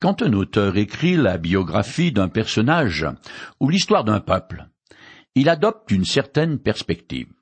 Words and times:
Quand 0.00 0.22
un 0.22 0.32
auteur 0.32 0.76
écrit 0.76 1.16
la 1.16 1.38
biographie 1.38 2.12
d'un 2.12 2.28
personnage 2.28 3.04
ou 3.58 3.68
l'histoire 3.68 4.04
d'un 4.04 4.20
peuple, 4.20 4.68
il 5.34 5.48
adopte 5.48 5.90
une 5.90 6.04
certaine 6.04 6.60
perspective. 6.60 7.32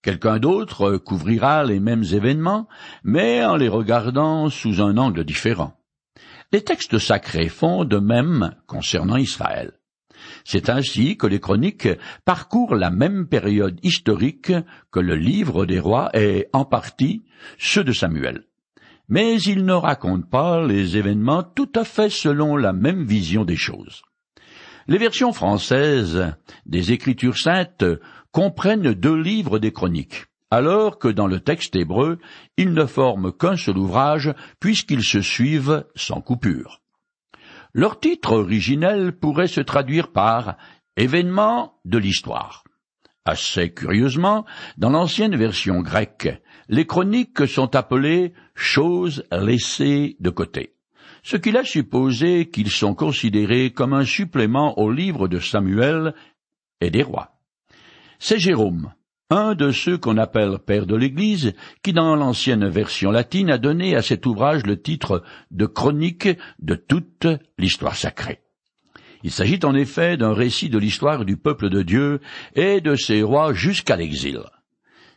Quelqu'un 0.00 0.38
d'autre 0.38 0.98
couvrira 0.98 1.64
les 1.64 1.80
mêmes 1.80 2.04
événements, 2.04 2.68
mais 3.02 3.44
en 3.44 3.56
les 3.56 3.66
regardant 3.66 4.50
sous 4.50 4.80
un 4.80 4.98
angle 4.98 5.24
différent. 5.24 5.76
Les 6.52 6.62
textes 6.62 6.98
sacrés 6.98 7.48
font 7.48 7.84
de 7.84 7.98
même 7.98 8.54
concernant 8.68 9.16
Israël. 9.16 9.72
C'est 10.44 10.70
ainsi 10.70 11.16
que 11.16 11.26
les 11.26 11.40
chroniques 11.40 11.88
parcourent 12.24 12.76
la 12.76 12.90
même 12.90 13.26
période 13.26 13.80
historique 13.82 14.52
que 14.92 15.00
le 15.00 15.16
livre 15.16 15.66
des 15.66 15.80
rois 15.80 16.10
et, 16.14 16.46
en 16.52 16.64
partie, 16.64 17.24
ceux 17.58 17.82
de 17.82 17.92
Samuel 17.92 18.44
mais 19.10 19.42
il 19.42 19.64
ne 19.64 19.74
raconte 19.74 20.30
pas 20.30 20.64
les 20.64 20.96
événements 20.96 21.42
tout 21.42 21.70
à 21.74 21.84
fait 21.84 22.10
selon 22.10 22.56
la 22.56 22.72
même 22.72 23.04
vision 23.04 23.44
des 23.44 23.56
choses. 23.56 24.02
Les 24.86 24.98
versions 24.98 25.32
françaises 25.32 26.32
des 26.64 26.92
Écritures 26.92 27.36
saintes 27.36 27.84
comprennent 28.30 28.94
deux 28.94 29.20
livres 29.20 29.58
des 29.58 29.72
chroniques, 29.72 30.26
alors 30.50 30.98
que 30.98 31.08
dans 31.08 31.26
le 31.26 31.40
texte 31.40 31.76
hébreu, 31.76 32.18
ils 32.56 32.72
ne 32.72 32.86
forment 32.86 33.32
qu'un 33.32 33.56
seul 33.56 33.78
ouvrage 33.78 34.32
puisqu'ils 34.60 35.04
se 35.04 35.20
suivent 35.20 35.84
sans 35.96 36.20
coupure. 36.20 36.80
Leur 37.74 38.00
titre 38.00 38.32
originel 38.32 39.12
pourrait 39.12 39.48
se 39.48 39.60
traduire 39.60 40.12
par 40.12 40.56
Événements 40.96 41.74
de 41.84 41.98
l'histoire. 41.98 42.64
Assez 43.26 43.74
curieusement, 43.74 44.46
dans 44.78 44.90
l'ancienne 44.90 45.36
version 45.36 45.82
grecque, 45.82 46.28
les 46.68 46.86
chroniques 46.86 47.46
sont 47.46 47.76
appelées 47.76 48.32
choses 48.54 49.24
laissées 49.30 50.16
de 50.20 50.30
côté, 50.30 50.74
ce 51.22 51.36
qui 51.36 51.52
laisse 51.52 51.66
supposer 51.66 52.48
qu'ils 52.48 52.70
sont 52.70 52.94
considérés 52.94 53.72
comme 53.72 53.92
un 53.92 54.06
supplément 54.06 54.78
au 54.78 54.90
livre 54.90 55.28
de 55.28 55.38
Samuel 55.38 56.14
et 56.80 56.90
des 56.90 57.02
rois. 57.02 57.38
C'est 58.18 58.38
Jérôme, 58.38 58.94
un 59.28 59.54
de 59.54 59.70
ceux 59.70 59.98
qu'on 59.98 60.16
appelle 60.16 60.58
père 60.58 60.86
de 60.86 60.96
l'Église, 60.96 61.52
qui 61.82 61.92
dans 61.92 62.16
l'ancienne 62.16 62.68
version 62.68 63.10
latine 63.10 63.50
a 63.50 63.58
donné 63.58 63.96
à 63.96 64.02
cet 64.02 64.24
ouvrage 64.24 64.64
le 64.64 64.80
titre 64.80 65.22
de 65.50 65.66
chronique 65.66 66.28
de 66.58 66.74
toute 66.74 67.26
l'histoire 67.58 67.96
sacrée. 67.96 68.40
Il 69.22 69.30
s'agit 69.30 69.60
en 69.64 69.74
effet 69.74 70.16
d'un 70.16 70.32
récit 70.32 70.70
de 70.70 70.78
l'histoire 70.78 71.24
du 71.24 71.36
peuple 71.36 71.68
de 71.68 71.82
Dieu 71.82 72.20
et 72.54 72.80
de 72.80 72.96
ses 72.96 73.22
rois 73.22 73.52
jusqu'à 73.52 73.96
l'exil. 73.96 74.40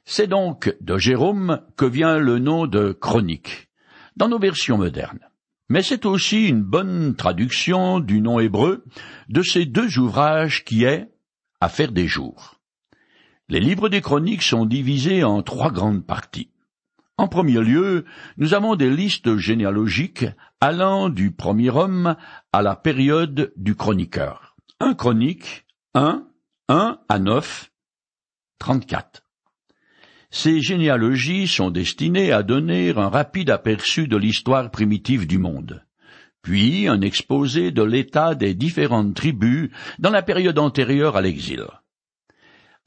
C'est 0.06 0.28
donc 0.28 0.76
de 0.82 0.98
Jérôme 0.98 1.62
que 1.78 1.86
vient 1.86 2.18
le 2.18 2.40
nom 2.40 2.68
de 2.68 2.92
chronique, 2.92 3.70
dans 4.18 4.28
nos 4.28 4.40
versions 4.40 4.78
modernes. 4.78 5.20
Mais 5.70 5.82
c'est 5.82 6.06
aussi 6.06 6.48
une 6.48 6.62
bonne 6.62 7.16
traduction 7.16 8.00
du 8.00 8.20
nom 8.20 8.40
hébreu 8.40 8.84
de 9.30 9.42
ces 9.42 9.66
deux 9.66 9.98
ouvrages 9.98 10.66
qui 10.66 10.84
est 10.84 11.10
Affaire 11.62 11.94
des 11.94 12.08
jours. 12.08 12.60
Les 13.48 13.62
livres 13.62 13.88
des 13.88 14.02
chroniques 14.02 14.44
sont 14.44 14.66
divisés 14.66 15.24
en 15.24 15.42
trois 15.44 15.72
grandes 15.72 16.06
parties. 16.06 16.50
En 17.18 17.28
premier 17.28 17.60
lieu, 17.60 18.06
nous 18.38 18.56
avons 18.56 18.76
des 18.76 18.90
listes 18.90 19.38
généalogiques 19.38 20.26
allant 20.60 21.10
du 21.10 21.32
premier 21.32 21.70
homme 21.70 22.16
à 22.52 22.62
la 22.64 22.76
période 22.76 23.54
du 23.56 23.76
chroniqueur. 23.76 24.56
Un 24.80 24.96
chronique, 24.96 25.66
un, 25.94 26.28
un 26.70 27.00
à 27.10 27.20
neuf, 27.20 27.72
trente-quatre. 28.58 29.24
Ces 30.32 30.62
généalogies 30.62 31.48
sont 31.48 31.70
destinées 31.70 32.32
à 32.32 32.42
donner 32.42 32.98
un 32.98 33.10
rapide 33.10 33.52
aperçu 33.52 34.08
de 34.08 34.18
l'histoire 34.18 34.72
primitive 34.72 35.28
du 35.28 35.38
monde, 35.38 35.86
puis 36.42 36.88
un 36.88 37.02
exposé 37.02 37.70
de 37.70 37.84
l'état 37.84 38.34
des 38.34 38.56
différentes 38.56 39.14
tribus 39.14 39.70
dans 40.00 40.10
la 40.10 40.24
période 40.24 40.58
antérieure 40.58 41.16
à 41.16 41.22
l'exil. 41.22 41.66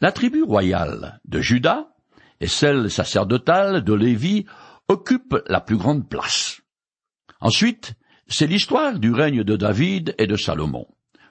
La 0.00 0.10
tribu 0.10 0.42
royale 0.42 1.20
de 1.24 1.40
Juda 1.40 1.95
et 2.40 2.46
celle 2.46 2.90
sacerdotale 2.90 3.82
de 3.82 3.92
Lévi 3.92 4.46
occupent 4.88 5.42
la 5.48 5.60
plus 5.60 5.76
grande 5.76 6.08
place. 6.08 6.60
Ensuite, 7.40 7.94
c'est 8.28 8.46
l'histoire 8.46 8.98
du 8.98 9.12
règne 9.12 9.44
de 9.44 9.56
David 9.56 10.14
et 10.18 10.26
de 10.26 10.36
Salomon. 10.36 10.86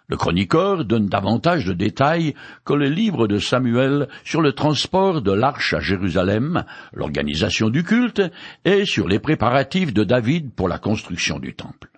Le 0.08 0.18
chroniqueur 0.18 0.86
donne 0.86 1.08
davantage 1.08 1.66
de 1.66 1.74
détails 1.74 2.36
que 2.64 2.74
le 2.74 2.88
livre 2.90 3.28
de 3.28 3.40
Samuel 3.40 4.08
sur 4.24 4.42
le 4.42 4.54
transport 4.54 5.22
de 5.22 5.32
l'arche 5.32 5.74
à 5.74 5.80
Jérusalem, 5.80 6.64
l'organisation 6.94 7.70
du 7.70 7.84
culte 7.84 8.22
et 8.66 8.86
sur 8.86 9.08
les 9.08 9.20
préparatifs 9.20 9.94
de 9.94 10.04
David 10.04 10.54
pour 10.54 10.68
la 10.68 10.78
construction 10.78 11.40
du 11.40 11.56
temple. 11.56 11.90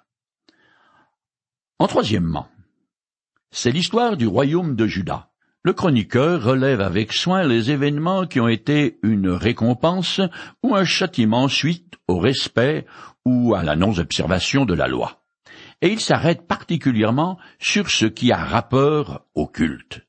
En 1.79 1.88
troisièmement, 1.88 2.47
c'est 3.51 3.72
l'histoire 3.72 4.16
du 4.16 4.25
royaume 4.25 4.75
de 4.75 4.88
Juda. 4.88 5.27
Le 5.67 5.73
chroniqueur 5.73 6.44
relève 6.44 6.79
avec 6.79 7.11
soin 7.11 7.44
les 7.44 7.72
événements 7.72 8.25
qui 8.25 8.39
ont 8.39 8.47
été 8.47 9.00
une 9.03 9.28
récompense 9.28 10.22
ou 10.63 10.73
un 10.73 10.85
châtiment 10.85 11.50
suite 11.50 11.95
au 12.07 12.19
respect 12.19 12.85
ou 13.25 13.53
à 13.53 13.63
la 13.63 13.75
non-observation 13.75 14.63
de 14.63 14.73
la 14.73 14.88
loi 14.88 15.25
et 15.81 15.89
il 15.89 16.00
s'arrête 16.00 16.47
particulièrement 16.47 17.38
sur 17.59 17.89
ce 17.89 18.05
qui 18.05 18.31
a 18.31 18.38
rapport 18.38 19.25
au 19.35 19.45
culte. 19.45 20.07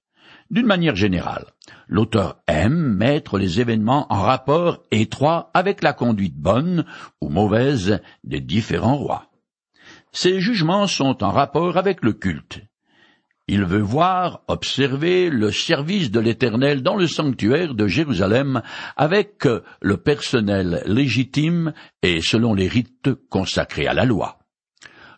D'une 0.48 0.64
manière 0.64 0.94
générale, 0.94 1.46
l'auteur 1.88 2.40
aime 2.46 2.94
mettre 2.94 3.36
les 3.36 3.60
événements 3.60 4.06
en 4.12 4.22
rapport 4.22 4.84
étroit 4.92 5.50
avec 5.54 5.82
la 5.82 5.92
conduite 5.92 6.36
bonne 6.36 6.84
ou 7.20 7.30
mauvaise 7.30 8.00
des 8.22 8.40
différents 8.40 8.96
rois. 8.96 9.32
Ses 10.12 10.40
jugements 10.40 10.86
sont 10.86 11.24
en 11.24 11.32
rapport 11.32 11.76
avec 11.76 12.04
le 12.04 12.12
culte. 12.12 12.60
Il 13.50 13.64
veut 13.64 13.80
voir, 13.80 14.42
observer 14.48 15.30
le 15.30 15.50
service 15.50 16.10
de 16.10 16.20
l'Éternel 16.20 16.82
dans 16.82 16.96
le 16.96 17.06
sanctuaire 17.06 17.74
de 17.74 17.86
Jérusalem 17.86 18.60
avec 18.94 19.48
le 19.80 19.96
personnel 19.96 20.82
légitime 20.84 21.72
et 22.02 22.20
selon 22.20 22.52
les 22.52 22.68
rites 22.68 23.08
consacrés 23.30 23.86
à 23.86 23.94
la 23.94 24.04
loi. 24.04 24.38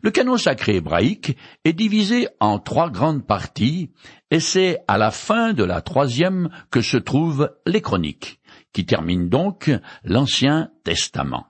Le 0.02 0.12
canon 0.12 0.36
sacré 0.36 0.76
hébraïque 0.76 1.36
est 1.64 1.72
divisé 1.72 2.28
en 2.38 2.60
trois 2.60 2.88
grandes 2.88 3.26
parties, 3.26 3.90
et 4.30 4.40
c'est 4.40 4.78
à 4.86 4.96
la 4.96 5.10
fin 5.10 5.52
de 5.52 5.64
la 5.64 5.82
troisième 5.82 6.48
que 6.70 6.80
se 6.80 6.96
trouvent 6.96 7.52
les 7.66 7.82
chroniques, 7.82 8.40
qui 8.72 8.86
terminent 8.86 9.26
donc 9.26 9.70
l'Ancien 10.04 10.70
Testament. 10.84 11.46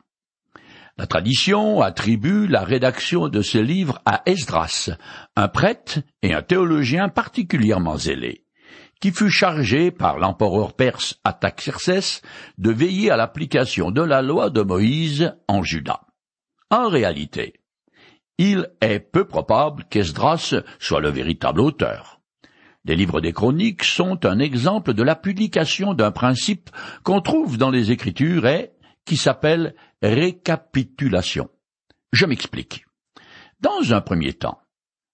La 1.00 1.06
tradition 1.06 1.80
attribue 1.80 2.46
la 2.46 2.62
rédaction 2.62 3.28
de 3.28 3.40
ce 3.40 3.56
livre 3.56 4.02
à 4.04 4.20
Esdras, 4.26 4.90
un 5.34 5.48
prêtre 5.48 6.00
et 6.20 6.34
un 6.34 6.42
théologien 6.42 7.08
particulièrement 7.08 7.96
zélé, 7.96 8.44
qui 9.00 9.10
fut 9.10 9.30
chargé 9.30 9.92
par 9.92 10.18
l'empereur 10.18 10.74
perse 10.74 11.18
Ataxerxès 11.24 12.20
de 12.58 12.70
veiller 12.70 13.10
à 13.10 13.16
l'application 13.16 13.90
de 13.90 14.02
la 14.02 14.20
loi 14.20 14.50
de 14.50 14.60
Moïse 14.60 15.34
en 15.48 15.62
Juda. 15.62 16.02
En 16.70 16.90
réalité, 16.90 17.54
il 18.36 18.68
est 18.82 19.00
peu 19.00 19.26
probable 19.26 19.86
qu'Esdras 19.88 20.54
soit 20.78 21.00
le 21.00 21.08
véritable 21.08 21.62
auteur. 21.62 22.20
Les 22.84 22.94
livres 22.94 23.22
des 23.22 23.32
chroniques 23.32 23.84
sont 23.84 24.26
un 24.26 24.38
exemple 24.38 24.92
de 24.92 25.02
l'application 25.02 25.94
d'un 25.94 26.10
principe 26.10 26.68
qu'on 27.04 27.22
trouve 27.22 27.56
dans 27.56 27.70
les 27.70 27.90
Écritures 27.90 28.46
et 28.46 28.72
qui 29.04 29.16
s'appelle 29.16 29.74
récapitulation. 30.02 31.48
Je 32.12 32.26
m'explique. 32.26 32.86
Dans 33.60 33.92
un 33.92 34.00
premier 34.00 34.32
temps, 34.32 34.60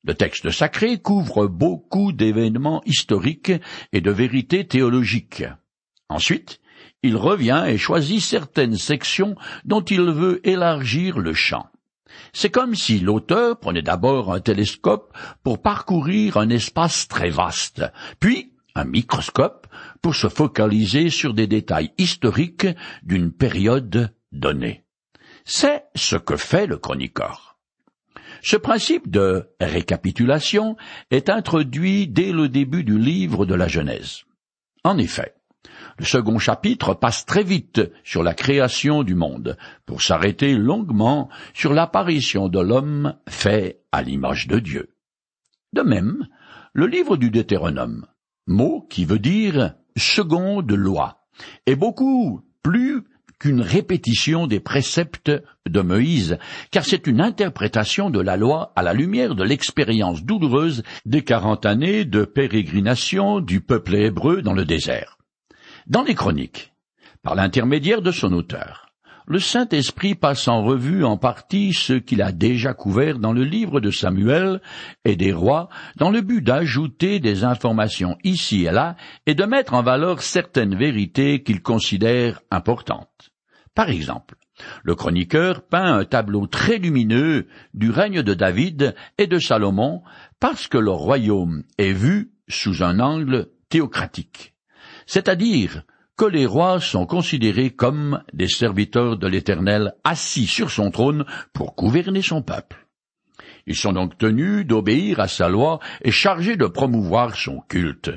le 0.05 0.15
texte 0.15 0.51
sacré 0.51 0.99
couvre 0.99 1.47
beaucoup 1.47 2.13
d'événements 2.13 2.83
historiques 2.87 3.53
et 3.93 4.01
de 4.01 4.11
vérités 4.11 4.67
théologiques. 4.67 5.45
Ensuite, 6.09 6.61
il 7.03 7.17
revient 7.17 7.65
et 7.67 7.79
choisit 7.79 8.21
certaines 8.21 8.77
sections 8.77 9.35
dont 9.65 9.83
il 9.83 10.03
veut 10.03 10.47
élargir 10.47 11.19
le 11.19 11.35
champ. 11.35 11.67
C'est 12.33 12.51
comme 12.51 12.75
si 12.75 13.01
l'auteur 13.01 13.59
prenait 13.59 13.83
d'abord 13.83 14.33
un 14.33 14.41
télescope 14.41 15.17
pour 15.43 15.61
parcourir 15.61 16.37
un 16.37 16.51
espace 16.51 17.09
très 17.09 17.31
vaste, 17.31 17.85
puis 18.21 18.53
un 18.77 18.85
microscope 18.85 19.67
pour 20.03 20.15
se 20.15 20.29
focaliser 20.29 21.11
sur 21.11 21.35
des 21.35 21.47
détails 21.47 21.93
historiques 21.99 22.69
d'une 23.03 23.33
période 23.33 24.15
donnée. 24.33 24.85
C'est 25.45 25.85
ce 25.95 26.17
que 26.17 26.37
fait 26.37 26.67
le 26.67 26.77
chroniqueur. 26.77 27.59
Ce 28.43 28.57
principe 28.57 29.11
de 29.11 29.49
récapitulation 29.61 30.77
est 31.11 31.31
introduit 31.31 32.07
dès 32.07 32.33
le 32.33 32.49
début 32.49 32.85
du 32.85 32.99
livre 32.99 33.47
de 33.47 33.55
la 33.55 33.69
Genèse. 33.69 34.25
En 34.85 34.99
effet, 34.99 35.35
le 35.99 36.05
second 36.05 36.39
chapitre 36.39 36.95
passe 36.95 37.25
très 37.25 37.43
vite 37.43 37.81
sur 38.05 38.23
la 38.23 38.35
création 38.35 39.03
du 39.03 39.15
monde, 39.15 39.57
pour 39.87 40.03
s'arrêter 40.03 40.55
longuement 40.55 41.29
sur 41.55 41.73
l'apparition 41.73 42.49
de 42.49 42.61
l'homme 42.61 43.17
fait 43.29 43.81
à 43.93 44.03
l'image 44.03 44.47
de 44.47 44.59
Dieu. 44.59 44.95
De 45.73 45.83
même, 45.83 46.27
le 46.73 46.87
livre 46.87 47.17
du 47.17 47.31
Deutéronome, 47.31 48.07
mot 48.47 48.87
qui 48.89 49.05
veut 49.05 49.19
dire 49.19 49.75
seconde 49.97 50.73
loi, 50.73 51.25
est 51.67 51.77
beaucoup 51.77 52.43
plus 52.63 53.03
qu'une 53.39 53.61
répétition 53.61 54.47
des 54.47 54.61
préceptes 54.61 55.31
de 55.69 55.81
Moïse, 55.81 56.39
car 56.71 56.85
c'est 56.85 57.07
une 57.07 57.21
interprétation 57.21 58.09
de 58.09 58.21
la 58.21 58.37
loi 58.37 58.73
à 58.77 58.83
la 58.83 58.95
lumière 58.95 59.35
de 59.35 59.45
l'expérience 59.45 60.25
douloureuse 60.25 60.83
des 61.05 61.23
quarante 61.23 61.67
années 61.67 62.05
de 62.05 62.25
pérégrination 62.25 63.41
du 63.41 63.61
peuple 63.61 63.95
hébreu 63.97 64.43
dans 64.43 64.55
le 64.55 64.65
désert. 64.65 65.19
Dans 65.87 66.03
les 66.03 66.15
chroniques, 66.15 66.73
par 67.23 67.35
l'intermédiaire 67.35 68.03
de 68.03 68.11
son 68.11 68.33
auteur, 68.33 68.86
le 69.27 69.41
Saint-Esprit 69.41 70.15
passe 70.15 70.47
en 70.47 70.63
revue 70.63 71.05
en 71.05 71.17
partie 71.17 71.73
ce 71.73 71.95
qu'il 71.95 72.23
a 72.23 72.31
déjà 72.31 72.75
couvert 72.75 73.19
dans 73.19 73.33
le 73.33 73.43
livre 73.43 73.81
de 73.81 73.91
Samuel 73.91 74.61
et 75.05 75.17
des 75.17 75.33
rois, 75.33 75.69
dans 75.97 76.11
le 76.11 76.21
but 76.21 76.43
d'ajouter 76.43 77.19
des 77.19 77.43
informations 77.43 78.17
ici 78.23 78.65
et 78.65 78.71
là 78.71 78.97
et 79.27 79.35
de 79.35 79.45
mettre 79.45 79.75
en 79.75 79.83
valeur 79.83 80.23
certaines 80.23 80.77
vérités 80.77 81.43
qu'il 81.43 81.61
considère 81.61 82.41
importantes. 82.53 83.33
Par 83.75 83.91
exemple, 83.91 84.37
le 84.85 84.95
chroniqueur 84.95 85.63
peint 85.63 85.99
un 85.99 86.05
tableau 86.05 86.47
très 86.47 86.79
lumineux 86.79 87.47
du 87.75 87.91
règne 87.91 88.23
de 88.23 88.33
David 88.33 88.95
et 89.19 89.27
de 89.27 89.39
Salomon 89.39 90.03
parce 90.39 90.69
que 90.69 90.79
leur 90.79 90.97
royaume 90.97 91.65
est 91.79 91.93
vu 91.93 92.31
sous 92.49 92.85
un 92.85 93.01
angle 93.01 93.49
théocratique, 93.69 94.55
c'est-à-dire 95.07 95.83
que 96.17 96.25
les 96.25 96.47
rois 96.47 96.81
sont 96.81 97.07
considérés 97.07 97.71
comme 97.71 98.23
des 98.33 98.49
serviteurs 98.49 99.19
de 99.19 99.27
l'Éternel 99.27 99.95
assis 100.05 100.47
sur 100.47 100.71
son 100.71 100.91
trône 100.91 101.25
pour 101.53 101.75
gouverner 101.75 102.23
son 102.23 102.43
peuple. 102.43 102.87
Ils 103.67 103.77
sont 103.77 103.93
donc 103.93 104.17
tenus 104.17 104.67
d'obéir 104.67 105.21
à 105.21 105.29
sa 105.29 105.49
loi 105.49 105.81
et 106.03 106.11
chargés 106.11 106.57
de 106.57 106.67
promouvoir 106.67 107.37
son 107.37 107.61
culte. 107.69 108.11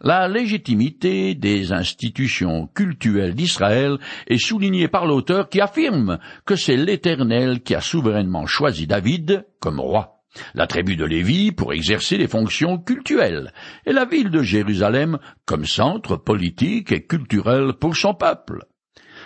La 0.00 0.28
légitimité 0.28 1.34
des 1.34 1.72
institutions 1.72 2.66
cultuelles 2.68 3.34
d'Israël 3.34 3.98
est 4.26 4.38
soulignée 4.38 4.88
par 4.88 5.06
l'auteur 5.06 5.48
qui 5.48 5.60
affirme 5.60 6.18
que 6.44 6.56
c'est 6.56 6.76
l'Éternel 6.76 7.62
qui 7.62 7.74
a 7.74 7.80
souverainement 7.80 8.46
choisi 8.46 8.86
David 8.86 9.46
comme 9.60 9.80
roi 9.80 10.17
la 10.54 10.66
tribu 10.66 10.96
de 10.96 11.04
Lévi 11.04 11.52
pour 11.52 11.72
exercer 11.72 12.16
les 12.16 12.28
fonctions 12.28 12.78
cultuelles, 12.78 13.52
et 13.86 13.92
la 13.92 14.04
ville 14.04 14.30
de 14.30 14.42
Jérusalem 14.42 15.18
comme 15.46 15.64
centre 15.64 16.16
politique 16.16 16.92
et 16.92 17.06
culturel 17.06 17.74
pour 17.80 17.96
son 17.96 18.14
peuple. 18.14 18.64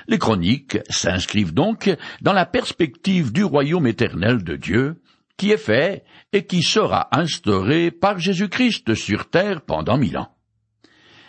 Les 0.08 0.18
chroniques 0.18 0.78
s'inscrivent 0.88 1.54
donc 1.54 1.94
dans 2.20 2.32
la 2.32 2.46
perspective 2.46 3.32
du 3.32 3.44
royaume 3.44 3.86
éternel 3.86 4.42
de 4.42 4.56
Dieu, 4.56 5.02
qui 5.36 5.50
est 5.50 5.58
fait 5.58 6.04
et 6.32 6.46
qui 6.46 6.62
sera 6.62 7.08
instauré 7.12 7.90
par 7.90 8.18
Jésus-Christ 8.18 8.94
sur 8.94 9.30
terre 9.30 9.62
pendant 9.62 9.98
mille 9.98 10.18
ans. 10.18 10.36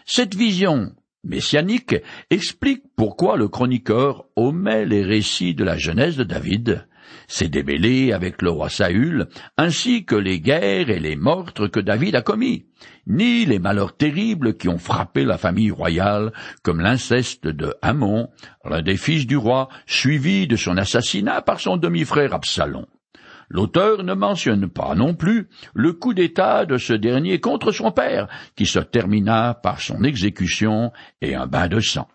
Cette 0.05 0.35
vision 0.35 0.91
messianique 1.23 1.95
explique 2.29 2.83
pourquoi 2.95 3.37
le 3.37 3.47
chroniqueur 3.47 4.25
omet 4.35 4.85
les 4.85 5.03
récits 5.03 5.55
de 5.55 5.63
la 5.63 5.77
jeunesse 5.77 6.17
de 6.17 6.23
David, 6.23 6.85
s'est 7.27 7.49
démêlé 7.49 8.13
avec 8.13 8.41
le 8.41 8.49
roi 8.49 8.69
Saül, 8.69 9.27
ainsi 9.57 10.05
que 10.05 10.15
les 10.15 10.39
guerres 10.39 10.89
et 10.89 10.99
les 10.99 11.15
meurtres 11.15 11.67
que 11.67 11.79
David 11.79 12.15
a 12.15 12.21
commis, 12.21 12.65
ni 13.07 13.45
les 13.45 13.59
malheurs 13.59 13.95
terribles 13.95 14.55
qui 14.57 14.69
ont 14.69 14.77
frappé 14.77 15.25
la 15.25 15.37
famille 15.37 15.71
royale, 15.71 16.31
comme 16.63 16.81
l'inceste 16.81 17.47
de 17.47 17.73
Hamon, 17.81 18.29
l'un 18.63 18.81
des 18.81 18.97
fils 18.97 19.27
du 19.27 19.37
roi, 19.37 19.69
suivi 19.85 20.47
de 20.47 20.55
son 20.55 20.77
assassinat 20.77 21.41
par 21.41 21.59
son 21.59 21.77
demi-frère 21.77 22.33
Absalom. 22.33 22.85
L'auteur 23.49 24.03
ne 24.03 24.13
mentionne 24.13 24.67
pas 24.67 24.95
non 24.95 25.13
plus 25.13 25.47
le 25.73 25.93
coup 25.93 26.13
d'État 26.13 26.65
de 26.65 26.77
ce 26.77 26.93
dernier 26.93 27.39
contre 27.39 27.71
son 27.71 27.91
père, 27.91 28.27
qui 28.55 28.65
se 28.65 28.79
termina 28.79 29.53
par 29.53 29.79
son 29.79 30.03
exécution 30.03 30.91
et 31.21 31.35
un 31.35 31.45
bain 31.45 31.67
de 31.67 31.79
sang. 31.79 32.07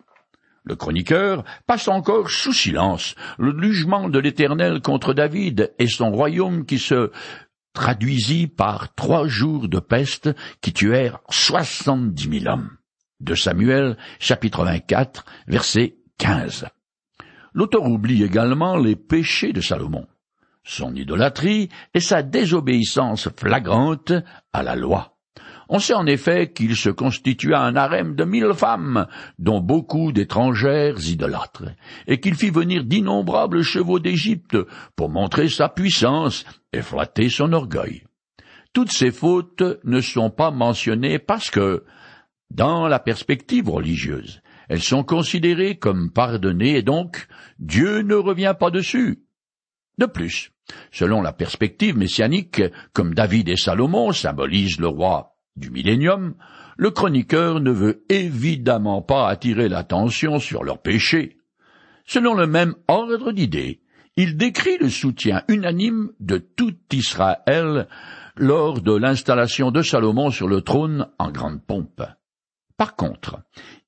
Le 0.69 0.75
chroniqueur 0.75 1.43
passe 1.65 1.87
encore 1.87 2.29
sous 2.29 2.53
silence 2.53 3.15
le 3.39 3.59
jugement 3.59 4.07
de 4.07 4.19
l'Éternel 4.19 4.81
contre 4.81 5.15
David 5.15 5.73
et 5.79 5.87
son 5.87 6.11
royaume 6.11 6.63
qui 6.63 6.77
se 6.77 7.11
traduisit 7.73 8.45
par 8.45 8.93
trois 8.93 9.27
jours 9.27 9.67
de 9.67 9.79
peste 9.79 10.29
qui 10.61 10.71
tuèrent 10.71 11.21
soixante-dix 11.31 12.29
mille 12.29 12.47
hommes. 12.47 12.69
De 13.19 13.33
Samuel, 13.33 13.97
chapitre 14.19 14.63
24, 14.63 15.25
verset 15.47 15.95
15. 16.19 16.67
L'auteur 17.55 17.85
oublie 17.85 18.23
également 18.23 18.77
les 18.77 18.95
péchés 18.95 19.53
de 19.53 19.61
Salomon, 19.61 20.05
son 20.63 20.93
idolâtrie 20.93 21.69
et 21.95 21.99
sa 21.99 22.21
désobéissance 22.21 23.27
flagrante 23.35 24.13
à 24.53 24.61
la 24.61 24.75
loi. 24.75 25.18
On 25.71 25.77
sait 25.77 25.93
en 25.93 26.07
effet 26.07 26.51
qu'il 26.51 26.75
se 26.75 26.89
constitua 26.89 27.59
un 27.59 27.75
harem 27.75 28.15
de 28.15 28.23
mille 28.23 28.53
femmes, 28.55 29.05
dont 29.37 29.61
beaucoup 29.61 30.11
d'étrangères 30.11 30.97
idolâtres, 31.07 31.65
et 32.07 32.19
qu'il 32.19 32.33
fit 32.33 32.49
venir 32.49 32.83
d'innombrables 32.83 33.61
chevaux 33.61 33.99
d'Égypte 33.99 34.57
pour 34.95 35.09
montrer 35.09 35.47
sa 35.47 35.69
puissance 35.69 36.43
et 36.73 36.81
flatter 36.81 37.29
son 37.29 37.53
orgueil. 37.53 38.03
Toutes 38.73 38.91
ces 38.91 39.11
fautes 39.11 39.63
ne 39.83 40.01
sont 40.01 40.31
pas 40.31 40.49
mentionnées 40.49 41.19
parce 41.19 41.51
que, 41.51 41.83
dans 42.49 42.87
la 42.87 42.97
perspective 42.97 43.69
religieuse, 43.69 44.41
elles 44.69 44.81
sont 44.81 45.03
considérées 45.03 45.77
comme 45.77 46.11
pardonnées 46.11 46.77
et 46.77 46.83
donc 46.83 47.27
Dieu 47.59 48.01
ne 48.01 48.15
revient 48.15 48.55
pas 48.59 48.71
dessus. 48.71 49.23
De 49.99 50.07
plus, 50.07 50.51
selon 50.91 51.21
la 51.21 51.33
perspective 51.33 51.95
messianique, 51.95 52.63
comme 52.91 53.13
David 53.13 53.49
et 53.49 53.57
Salomon 53.57 54.11
symbolisent 54.13 54.79
le 54.79 54.87
roi 54.87 55.35
du 55.55 55.69
millénium, 55.69 56.35
le 56.77 56.91
chroniqueur 56.91 57.59
ne 57.59 57.71
veut 57.71 58.05
évidemment 58.09 59.01
pas 59.01 59.27
attirer 59.27 59.67
l'attention 59.67 60.39
sur 60.39 60.63
leurs 60.63 60.81
péchés. 60.81 61.37
Selon 62.05 62.33
le 62.33 62.47
même 62.47 62.75
ordre 62.87 63.31
d'idées, 63.31 63.81
il 64.15 64.37
décrit 64.37 64.77
le 64.79 64.89
soutien 64.89 65.43
unanime 65.47 66.11
de 66.19 66.37
tout 66.37 66.75
Israël 66.91 67.87
lors 68.35 68.81
de 68.81 68.93
l'installation 68.95 69.71
de 69.71 69.81
Salomon 69.81 70.31
sur 70.31 70.47
le 70.47 70.61
trône 70.61 71.07
en 71.19 71.31
grande 71.31 71.61
pompe. 71.61 72.01
Par 72.77 72.95
contre, 72.95 73.39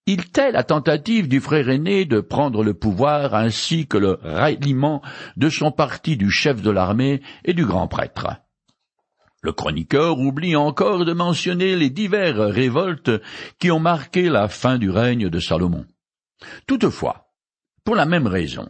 il 0.06 0.30
tait 0.32 0.52
la 0.52 0.64
tentative 0.64 1.28
du 1.28 1.40
frère 1.40 1.70
aîné 1.70 2.06
de 2.06 2.20
prendre 2.20 2.64
le 2.64 2.74
pouvoir 2.74 3.34
ainsi 3.36 3.88
que 3.88 3.98
le 3.98 4.20
ralliement 4.22 5.02
de 5.38 5.50
son 5.50 5.72
parti 5.72 6.18
du 6.18 6.30
chef 6.30 6.62
de 6.62 6.72
l'armée 6.72 7.22
et 7.46 7.54
du 7.54 7.66
grand 7.66 7.88
prêtre. 7.88 8.28
Le 9.42 9.54
chroniqueur 9.54 10.20
oublie 10.20 10.56
encore 10.56 11.04
de 11.04 11.14
mentionner 11.14 11.76
les 11.76 11.90
diverses 11.90 12.54
révoltes 12.54 13.12
qui 13.60 13.72
ont 13.72 13.80
marqué 13.80 14.30
la 14.30 14.48
fin 14.48 14.78
du 14.78 14.90
règne 14.90 15.30
de 15.30 15.40
Salomon. 15.40 15.86
Toutefois, 16.68 17.32
pour 17.84 17.96
la 17.96 18.06
même 18.06 18.28
raison, 18.28 18.70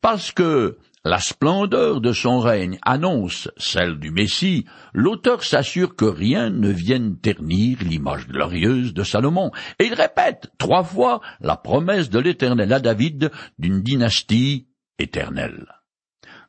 parce 0.00 0.30
que 0.30 0.78
la 1.04 1.18
splendeur 1.20 2.00
de 2.00 2.12
son 2.12 2.40
règne 2.40 2.78
annonce 2.82 3.48
celle 3.56 3.98
du 3.98 4.10
Messie, 4.10 4.64
l'auteur 4.92 5.44
s'assure 5.44 5.94
que 5.94 6.04
rien 6.04 6.50
ne 6.50 6.68
vienne 6.68 7.18
ternir 7.18 7.78
l'image 7.80 8.26
glorieuse 8.26 8.92
de 8.94 9.04
Salomon, 9.04 9.50
et 9.78 9.86
il 9.86 9.94
répète 9.94 10.50
trois 10.58 10.82
fois 10.82 11.20
la 11.40 11.56
promesse 11.56 12.10
de 12.10 12.18
l'Éternel 12.18 12.72
à 12.72 12.80
David 12.80 13.30
d'une 13.58 13.82
dynastie 13.82 14.68
éternelle. 14.98 15.66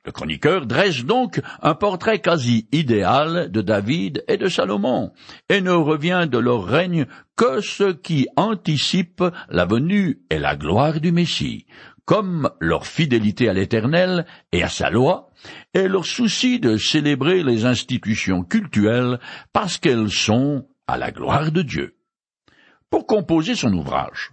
Le 0.07 0.13
chroniqueur 0.13 0.65
dresse 0.67 1.03
donc 1.03 1.41
un 1.61 1.75
portrait 1.75 2.19
quasi 2.19 2.69
idéal 2.71 3.51
de 3.51 3.59
David 3.59 4.23
et 4.29 4.37
de 4.37 4.47
Salomon, 4.47 5.11
et 5.49 5.59
ne 5.59 5.71
revient 5.71 6.29
de 6.31 6.37
leur 6.37 6.63
règne 6.63 7.07
que 7.35 7.59
ce 7.59 7.91
qui 7.91 8.25
anticipe 8.37 9.21
la 9.49 9.65
venue 9.65 10.21
et 10.29 10.39
la 10.39 10.55
gloire 10.55 11.01
du 11.01 11.11
Messie, 11.11 11.65
comme 12.05 12.49
leur 12.61 12.87
fidélité 12.87 13.49
à 13.49 13.53
l'Éternel 13.53 14.25
et 14.53 14.63
à 14.63 14.69
sa 14.69 14.89
loi, 14.89 15.29
et 15.73 15.89
leur 15.89 16.05
souci 16.05 16.61
de 16.61 16.77
célébrer 16.77 17.43
les 17.43 17.65
institutions 17.65 18.43
cultuelles 18.43 19.19
parce 19.51 19.77
qu'elles 19.77 20.09
sont 20.09 20.69
à 20.87 20.97
la 20.97 21.11
gloire 21.11 21.51
de 21.51 21.63
Dieu. 21.63 21.97
Pour 22.89 23.07
composer 23.07 23.55
son 23.55 23.73
ouvrage, 23.73 24.31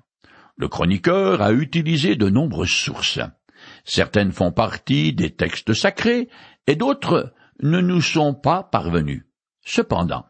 le 0.57 0.69
chroniqueur 0.69 1.43
a 1.43 1.51
utilisé 1.51 2.15
de 2.15 2.29
nombreuses 2.29 2.71
sources. 2.71 3.19
Certaines 3.85 4.33
font 4.33 4.53
partie 4.53 5.13
des 5.13 5.31
textes 5.31 5.75
sacrés 5.75 6.29
et 6.67 6.77
d'autres 6.77 7.33
ne 7.63 7.81
nous 7.81 8.01
sont 8.01 8.35
pas 8.35 8.63
parvenues. 8.63 9.27
Cependant, 9.65 10.27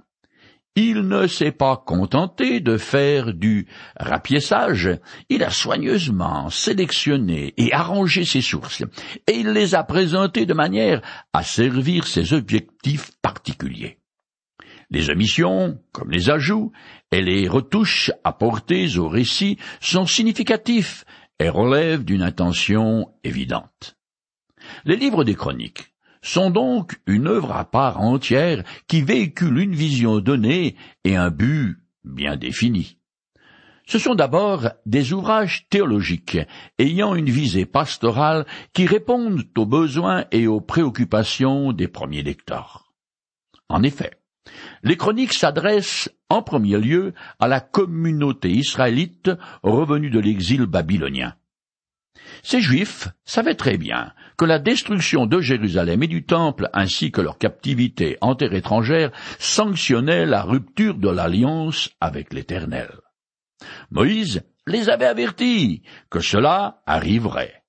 il 0.77 1.03
ne 1.03 1.29
s'est 1.29 1.53
pas 1.53 1.77
contenté 1.77 2.61
de 2.61 2.77
faire 2.77 3.33
du 3.33 3.69
rapiessage, 3.97 4.91
il 5.29 5.45
a 5.45 5.51
soigneusement 5.51 6.51
sélectionné 6.51 7.55
et 7.57 7.73
arrangé 7.73 8.25
ses 8.25 8.41
sources, 8.41 8.83
et 9.29 9.37
il 9.37 9.51
les 9.51 9.77
a 9.77 9.85
présentées 9.85 10.47
de 10.47 10.55
manière 10.55 11.01
à 11.33 11.45
servir 11.45 12.09
ses 12.09 12.33
objectifs 12.33 13.13
particuliers. 13.23 13.99
Les 14.91 15.11
omissions, 15.11 15.79
comme 15.93 16.11
les 16.11 16.29
ajouts, 16.29 16.73
et 17.13 17.23
les 17.23 17.49
retouches 17.49 18.11
apportées 18.25 18.99
au 18.99 19.09
récit 19.09 19.59
sont 19.81 20.07
significatifs 20.07 21.05
relève 21.49 22.05
d'une 22.05 22.23
intention 22.23 23.13
évidente. 23.25 23.97
Les 24.85 24.97
livres 24.97 25.25
des 25.25 25.35
chroniques 25.35 25.95
sont 26.23 26.51
donc 26.51 26.99
une 27.07 27.27
œuvre 27.27 27.53
à 27.53 27.65
part 27.65 28.01
entière 28.01 28.65
qui 28.89 29.03
véhicule 29.03 29.59
une 29.59 29.75
vision 29.75 30.21
donnée 30.21 30.77
et 31.05 31.17
un 31.17 31.31
but 31.31 31.79
bien 32.03 32.37
défini. 32.37 32.99
Ce 33.87 33.99
sont 33.99 34.15
d'abord 34.15 34.71
des 34.87 35.13
ouvrages 35.13 35.67
théologiques 35.69 36.39
ayant 36.79 37.15
une 37.15 37.29
visée 37.29 37.67
pastorale 37.67 38.47
qui 38.73 38.87
répondent 38.87 39.45
aux 39.59 39.67
besoins 39.67 40.25
et 40.31 40.47
aux 40.47 40.63
préoccupations 40.63 41.73
des 41.73 41.89
premiers 41.89 42.23
lecteurs. 42.23 42.95
En 43.69 43.83
effet, 43.83 44.13
les 44.83 44.97
chroniques 44.97 45.35
s'adressent 45.35 46.11
en 46.31 46.43
premier 46.43 46.79
lieu 46.79 47.15
à 47.39 47.49
la 47.49 47.61
communauté 47.61 48.51
israélite 48.51 49.31
revenue 49.63 50.11
de 50.11 50.21
l'exil 50.21 50.67
babylonien. 50.67 51.35
Ces 52.43 52.61
Juifs 52.61 53.09
savaient 53.25 53.55
très 53.55 53.79
bien 53.79 54.13
que 54.37 54.45
la 54.45 54.59
destruction 54.59 55.27
de 55.27 55.41
Jérusalem 55.41 56.03
et 56.03 56.09
du 56.09 56.25
Temple 56.25 56.69
ainsi 56.73 57.11
que 57.11 57.21
leur 57.21 57.39
captivité 57.39 58.19
en 58.21 58.35
terre 58.35 58.55
étrangère 58.55 59.11
sanctionnait 59.39 60.27
la 60.27 60.43
rupture 60.43 60.95
de 60.95 61.09
l'alliance 61.09 61.91
avec 62.01 62.33
l'Éternel. 62.33 62.91
Moïse 63.91 64.43
les 64.67 64.89
avait 64.89 65.07
avertis 65.07 65.83
que 66.11 66.21
cela 66.21 66.83
arriverait. 66.87 67.63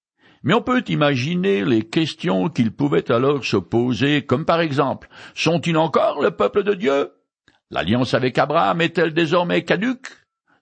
Mais 0.44 0.54
on 0.54 0.62
peut 0.62 0.84
imaginer 0.88 1.66
les 1.66 1.82
questions 1.82 2.50
qu'ils 2.50 2.72
pouvaient 2.72 3.12
alors 3.12 3.44
se 3.44 3.58
poser, 3.58 4.26
comme 4.26 4.46
par 4.46 4.62
exemple 4.62 5.10
Sont-ils 5.34 5.78
encore 5.78 6.22
le 6.22 6.32
peuple 6.32 6.64
de 6.64 6.76
Dieu? 6.76 7.12
L'alliance 7.72 8.14
avec 8.14 8.38
Abraham 8.38 8.82
est-elle 8.82 9.14
désormais 9.14 9.64
caduque? 9.64 10.08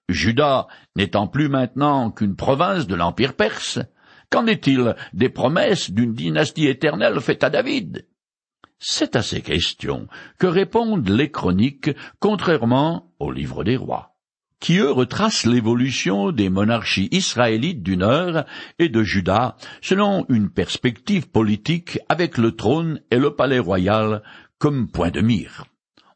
Judas 0.09 0.67
n'étant 0.95 1.27
plus 1.27 1.49
maintenant 1.49 2.11
qu'une 2.11 2.35
province 2.35 2.87
de 2.87 2.95
l'Empire 2.95 3.35
perse 3.35 3.79
Qu'en 4.29 4.47
est-il 4.47 4.95
des 5.13 5.29
promesses 5.29 5.91
d'une 5.91 6.13
dynastie 6.13 6.67
éternelle 6.67 7.19
faite 7.19 7.43
à 7.43 7.49
David? 7.49 8.07
C'est 8.79 9.15
à 9.15 9.21
ces 9.21 9.41
questions 9.41 10.07
que 10.39 10.47
répondent 10.47 11.07
les 11.09 11.29
chroniques, 11.29 11.91
contrairement 12.19 13.13
au 13.19 13.31
livre 13.31 13.63
des 13.63 13.77
rois 13.77 14.13
qui 14.63 14.77
eux 14.77 14.91
retracent 14.91 15.45
l'évolution 15.45 16.31
des 16.31 16.47
monarchies 16.47 17.09
israélites 17.11 17.83
du 17.83 17.97
Nord 17.97 18.45
et 18.79 18.87
de 18.87 19.03
Juda 19.03 19.57
selon 19.81 20.25
une 20.29 20.49
perspective 20.49 21.29
politique 21.29 21.99
avec 22.07 22.37
le 22.37 22.55
trône 22.55 23.01
et 23.11 23.17
le 23.17 23.35
palais 23.35 23.59
royal 23.59 24.23
comme 24.59 24.89
point 24.89 25.11
de 25.11 25.19
mire. 25.19 25.65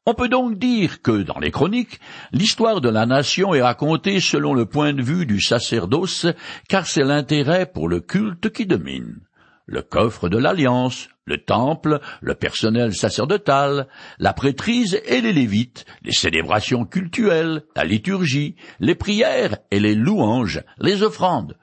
On 0.09 0.13
peut 0.13 0.29
donc 0.29 0.57
dire 0.57 1.01
que, 1.01 1.23
dans 1.23 1.37
les 1.37 1.51
chroniques, 1.51 1.99
l'histoire 2.31 2.79
de 2.79 2.87
la 2.87 3.05
nation 3.05 3.53
est 3.53 3.61
racontée 3.61 4.21
selon 4.21 4.53
le 4.53 4.65
point 4.65 4.93
de 4.93 5.01
vue 5.01 5.25
du 5.25 5.41
sacerdoce, 5.41 6.27
car 6.69 6.87
c'est 6.87 7.03
l'intérêt 7.03 7.65
pour 7.65 7.89
le 7.89 7.99
culte 7.99 8.49
qui 8.53 8.65
domine 8.65 9.19
le 9.65 9.81
coffre 9.81 10.29
de 10.29 10.37
l'Alliance, 10.37 11.09
le 11.25 11.43
temple, 11.43 11.99
le 12.21 12.35
personnel 12.35 12.93
sacerdotal, 12.93 13.89
la 14.17 14.31
prêtrise 14.31 14.97
et 15.05 15.19
les 15.19 15.33
lévites, 15.33 15.83
les 16.03 16.13
célébrations 16.13 16.85
cultuelles, 16.85 17.63
la 17.75 17.83
liturgie, 17.83 18.55
les 18.79 18.95
prières 18.95 19.57
et 19.71 19.81
les 19.81 19.93
louanges, 19.93 20.63
les 20.79 21.03
offrandes. 21.03 21.57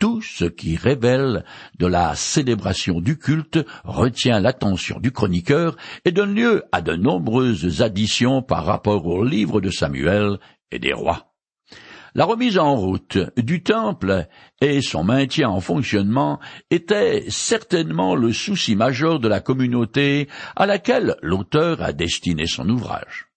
Tout 0.00 0.22
ce 0.22 0.46
qui 0.46 0.76
révèle 0.76 1.44
de 1.78 1.86
la 1.86 2.14
célébration 2.14 3.02
du 3.02 3.18
culte 3.18 3.58
retient 3.84 4.40
l'attention 4.40 4.98
du 4.98 5.12
chroniqueur 5.12 5.76
et 6.06 6.10
donne 6.10 6.34
lieu 6.34 6.64
à 6.72 6.80
de 6.80 6.96
nombreuses 6.96 7.82
additions 7.82 8.40
par 8.40 8.64
rapport 8.64 9.04
au 9.04 9.22
livre 9.22 9.60
de 9.60 9.68
Samuel 9.68 10.38
et 10.70 10.78
des 10.78 10.94
rois. 10.94 11.34
La 12.14 12.24
remise 12.24 12.56
en 12.56 12.76
route 12.76 13.18
du 13.36 13.62
temple 13.62 14.26
et 14.62 14.80
son 14.80 15.04
maintien 15.04 15.50
en 15.50 15.60
fonctionnement 15.60 16.40
étaient 16.70 17.26
certainement 17.28 18.14
le 18.14 18.32
souci 18.32 18.76
majeur 18.76 19.20
de 19.20 19.28
la 19.28 19.40
communauté 19.40 20.28
à 20.56 20.64
laquelle 20.64 21.16
l'auteur 21.20 21.82
a 21.82 21.92
destiné 21.92 22.46
son 22.46 22.70
ouvrage. 22.70 23.29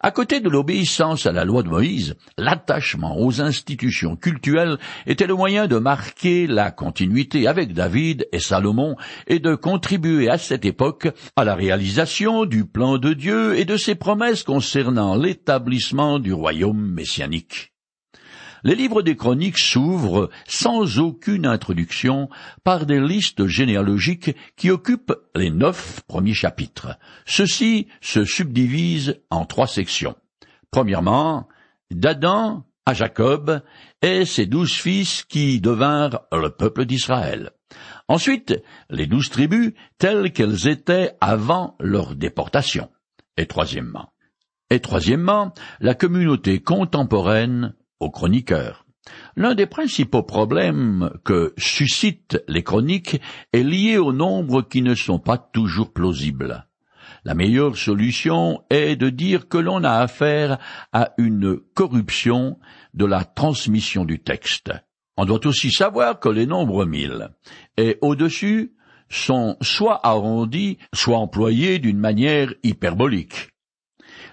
À 0.00 0.10
côté 0.10 0.40
de 0.40 0.48
l'obéissance 0.48 1.26
à 1.26 1.32
la 1.32 1.44
loi 1.44 1.62
de 1.62 1.68
Moïse, 1.68 2.16
l'attachement 2.38 3.18
aux 3.18 3.40
institutions 3.40 4.16
cultuelles 4.16 4.78
était 5.06 5.26
le 5.26 5.34
moyen 5.34 5.66
de 5.66 5.78
marquer 5.78 6.46
la 6.46 6.70
continuité 6.70 7.46
avec 7.46 7.72
David 7.72 8.28
et 8.32 8.40
Salomon 8.40 8.96
et 9.26 9.38
de 9.38 9.54
contribuer 9.54 10.28
à 10.28 10.38
cette 10.38 10.64
époque 10.64 11.08
à 11.36 11.44
la 11.44 11.54
réalisation 11.54 12.44
du 12.44 12.64
plan 12.64 12.98
de 12.98 13.12
Dieu 13.12 13.58
et 13.58 13.64
de 13.64 13.76
ses 13.76 13.94
promesses 13.94 14.42
concernant 14.42 15.16
l'établissement 15.16 16.18
du 16.18 16.32
royaume 16.32 16.92
messianique. 16.92 17.75
Les 18.64 18.74
livres 18.74 19.02
des 19.02 19.16
chroniques 19.16 19.58
s'ouvrent 19.58 20.30
sans 20.46 20.98
aucune 20.98 21.46
introduction 21.46 22.28
par 22.64 22.86
des 22.86 23.00
listes 23.00 23.46
généalogiques 23.46 24.34
qui 24.56 24.70
occupent 24.70 25.14
les 25.34 25.50
neuf 25.50 26.02
premiers 26.08 26.34
chapitres. 26.34 26.98
Ceux-ci 27.26 27.88
se 28.00 28.24
subdivisent 28.24 29.20
en 29.30 29.44
trois 29.44 29.66
sections. 29.66 30.16
Premièrement, 30.70 31.48
d'Adam 31.90 32.64
à 32.86 32.94
Jacob 32.94 33.62
et 34.02 34.24
ses 34.24 34.46
douze 34.46 34.72
fils 34.72 35.24
qui 35.24 35.60
devinrent 35.60 36.20
le 36.32 36.50
peuple 36.50 36.84
d'Israël. 36.84 37.50
Ensuite, 38.08 38.62
les 38.90 39.06
douze 39.06 39.28
tribus 39.30 39.72
telles 39.98 40.32
qu'elles 40.32 40.68
étaient 40.68 41.16
avant 41.20 41.76
leur 41.80 42.14
déportation. 42.14 42.88
Et 43.36 43.46
troisièmement, 43.46 44.12
et 44.70 44.80
troisièmement, 44.80 45.52
la 45.80 45.94
communauté 45.94 46.60
contemporaine 46.60 47.74
aux 48.00 48.10
chroniqueurs. 48.10 48.84
L'un 49.36 49.54
des 49.54 49.66
principaux 49.66 50.22
problèmes 50.22 51.10
que 51.24 51.54
suscitent 51.56 52.42
les 52.48 52.62
chroniques 52.62 53.20
est 53.52 53.62
lié 53.62 53.98
au 53.98 54.12
nombre 54.12 54.62
qui 54.62 54.82
ne 54.82 54.94
sont 54.94 55.18
pas 55.18 55.38
toujours 55.38 55.92
plausibles. 55.92 56.66
La 57.24 57.34
meilleure 57.34 57.76
solution 57.76 58.62
est 58.70 58.96
de 58.96 59.10
dire 59.10 59.48
que 59.48 59.58
l'on 59.58 59.84
a 59.84 59.94
affaire 59.94 60.58
à 60.92 61.12
une 61.18 61.58
corruption 61.74 62.58
de 62.94 63.04
la 63.04 63.24
transmission 63.24 64.04
du 64.04 64.20
texte. 64.20 64.72
On 65.16 65.24
doit 65.24 65.46
aussi 65.46 65.70
savoir 65.70 66.20
que 66.20 66.28
les 66.28 66.46
nombres 66.46 66.84
mille 66.84 67.30
et 67.76 67.98
au-dessus 68.00 68.74
sont 69.08 69.56
soit 69.60 70.06
arrondis, 70.06 70.78
soit 70.92 71.18
employés 71.18 71.78
d'une 71.78 71.98
manière 71.98 72.52
hyperbolique. 72.62 73.48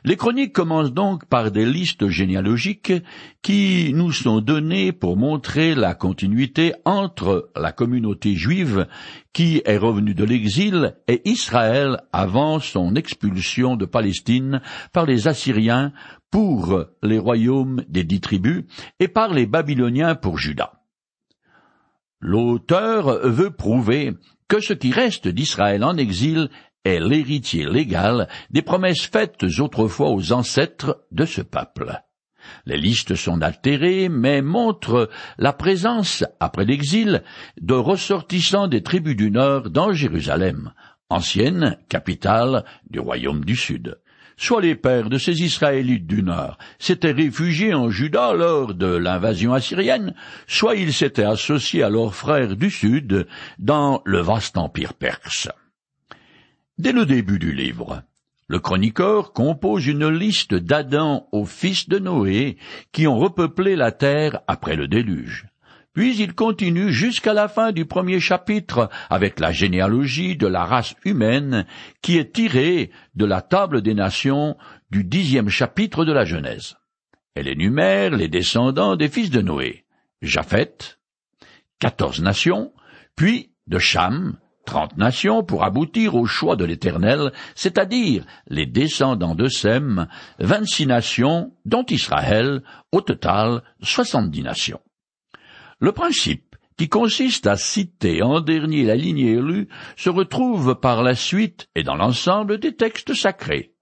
Les 0.05 0.17
chroniques 0.17 0.51
commencent 0.51 0.91
donc 0.91 1.25
par 1.27 1.49
des 1.49 1.65
listes 1.65 2.09
généalogiques 2.09 2.91
qui 3.41 3.93
nous 3.93 4.11
sont 4.11 4.41
données 4.41 4.91
pour 4.91 5.15
montrer 5.15 5.75
la 5.75 5.95
continuité 5.95 6.73
entre 6.83 7.49
la 7.55 7.71
communauté 7.71 8.35
juive 8.35 8.85
qui 9.31 9.61
est 9.63 9.77
revenue 9.77 10.13
de 10.13 10.25
l'exil 10.25 10.97
et 11.07 11.21
Israël 11.23 12.01
avant 12.11 12.59
son 12.59 12.95
expulsion 12.95 13.77
de 13.77 13.85
Palestine 13.85 14.61
par 14.91 15.05
les 15.05 15.29
Assyriens 15.29 15.93
pour 16.29 16.83
les 17.01 17.17
royaumes 17.17 17.85
des 17.87 18.03
dix 18.03 18.19
tribus 18.19 18.65
et 18.99 19.07
par 19.07 19.33
les 19.33 19.45
Babyloniens 19.45 20.15
pour 20.15 20.37
Juda. 20.37 20.81
L'auteur 22.19 23.25
veut 23.29 23.51
prouver 23.51 24.13
que 24.49 24.59
ce 24.59 24.73
qui 24.73 24.91
reste 24.91 25.29
d'Israël 25.29 25.83
en 25.83 25.95
exil 25.95 26.49
est 26.85 26.99
l'héritier 26.99 27.65
légal 27.65 28.27
des 28.49 28.61
promesses 28.61 29.07
faites 29.07 29.43
autrefois 29.59 30.11
aux 30.11 30.31
ancêtres 30.33 31.05
de 31.11 31.25
ce 31.25 31.41
peuple. 31.41 32.01
Les 32.65 32.77
listes 32.77 33.15
sont 33.15 33.41
altérées, 33.41 34.09
mais 34.09 34.41
montrent 34.41 35.09
la 35.37 35.53
présence, 35.53 36.25
après 36.39 36.65
l'exil, 36.65 37.23
de 37.61 37.73
ressortissants 37.73 38.67
des 38.67 38.83
tribus 38.83 39.15
du 39.15 39.31
Nord 39.31 39.69
dans 39.69 39.93
Jérusalem, 39.93 40.73
ancienne 41.09 41.77
capitale 41.89 42.65
du 42.89 42.99
royaume 42.99 43.45
du 43.45 43.55
Sud. 43.55 43.97
Soit 44.35 44.61
les 44.61 44.75
pères 44.75 45.09
de 45.09 45.17
ces 45.17 45.43
Israélites 45.43 46.07
du 46.07 46.23
Nord 46.23 46.57
s'étaient 46.79 47.11
réfugiés 47.11 47.73
en 47.73 47.89
Juda 47.89 48.33
lors 48.33 48.73
de 48.73 48.87
l'invasion 48.87 49.53
assyrienne, 49.53 50.15
soit 50.47 50.75
ils 50.75 50.91
s'étaient 50.91 51.23
associés 51.23 51.83
à 51.83 51.89
leurs 51.89 52.15
frères 52.15 52.55
du 52.55 52.71
Sud 52.71 53.27
dans 53.59 54.01
le 54.05 54.19
vaste 54.19 54.57
empire 54.57 54.95
perse. 54.95 55.47
Dès 56.83 56.91
le 56.91 57.05
début 57.05 57.39
du 57.39 57.53
livre, 57.53 58.03
le 58.49 58.59
chroniqueur 58.59 59.31
compose 59.31 59.87
une 59.87 60.09
liste 60.09 60.53
d'Adam 60.53 61.29
aux 61.31 61.45
fils 61.45 61.87
de 61.87 61.97
Noé 61.97 62.57
qui 62.91 63.07
ont 63.07 63.17
repeuplé 63.17 63.77
la 63.77 63.93
terre 63.93 64.41
après 64.47 64.75
le 64.75 64.89
déluge. 64.89 65.47
Puis 65.93 66.17
il 66.17 66.35
continue 66.35 66.91
jusqu'à 66.91 67.31
la 67.31 67.47
fin 67.47 67.71
du 67.71 67.85
premier 67.85 68.19
chapitre 68.19 68.89
avec 69.09 69.39
la 69.39 69.53
généalogie 69.53 70.35
de 70.35 70.45
la 70.45 70.65
race 70.65 70.93
humaine 71.05 71.65
qui 72.01 72.17
est 72.17 72.33
tirée 72.33 72.91
de 73.15 73.23
la 73.23 73.41
table 73.41 73.81
des 73.81 73.93
nations 73.93 74.57
du 74.91 75.05
dixième 75.05 75.47
chapitre 75.47 76.03
de 76.03 76.11
la 76.11 76.25
Genèse. 76.25 76.75
Elle 77.33 77.47
énumère 77.47 78.09
les 78.09 78.27
descendants 78.27 78.97
des 78.97 79.07
fils 79.07 79.29
de 79.29 79.39
Noé. 79.39 79.85
Japheth, 80.21 80.99
quatorze 81.79 82.21
nations, 82.21 82.73
puis 83.15 83.51
de 83.67 83.79
Cham, 83.79 84.37
trente 84.65 84.97
nations 84.97 85.43
pour 85.43 85.63
aboutir 85.63 86.15
au 86.15 86.25
choix 86.25 86.55
de 86.55 86.65
l'Éternel, 86.65 87.31
c'est-à-dire 87.55 88.25
les 88.47 88.65
descendants 88.65 89.35
de 89.35 89.47
Sem, 89.47 90.07
vingt-six 90.39 90.87
nations, 90.87 91.53
dont 91.65 91.85
Israël, 91.89 92.63
au 92.91 93.01
total 93.01 93.63
soixante-dix 93.81 94.43
nations. 94.43 94.81
Le 95.79 95.91
principe 95.91 96.55
qui 96.77 96.89
consiste 96.89 97.47
à 97.47 97.55
citer 97.55 98.23
en 98.23 98.41
dernier 98.41 98.83
la 98.83 98.95
lignée 98.95 99.33
élue 99.33 99.67
se 99.95 100.09
retrouve 100.09 100.75
par 100.79 101.03
la 101.03 101.15
suite 101.15 101.69
et 101.75 101.83
dans 101.83 101.95
l'ensemble 101.95 102.57
des 102.59 102.75
textes 102.75 103.13
sacrés. 103.13 103.73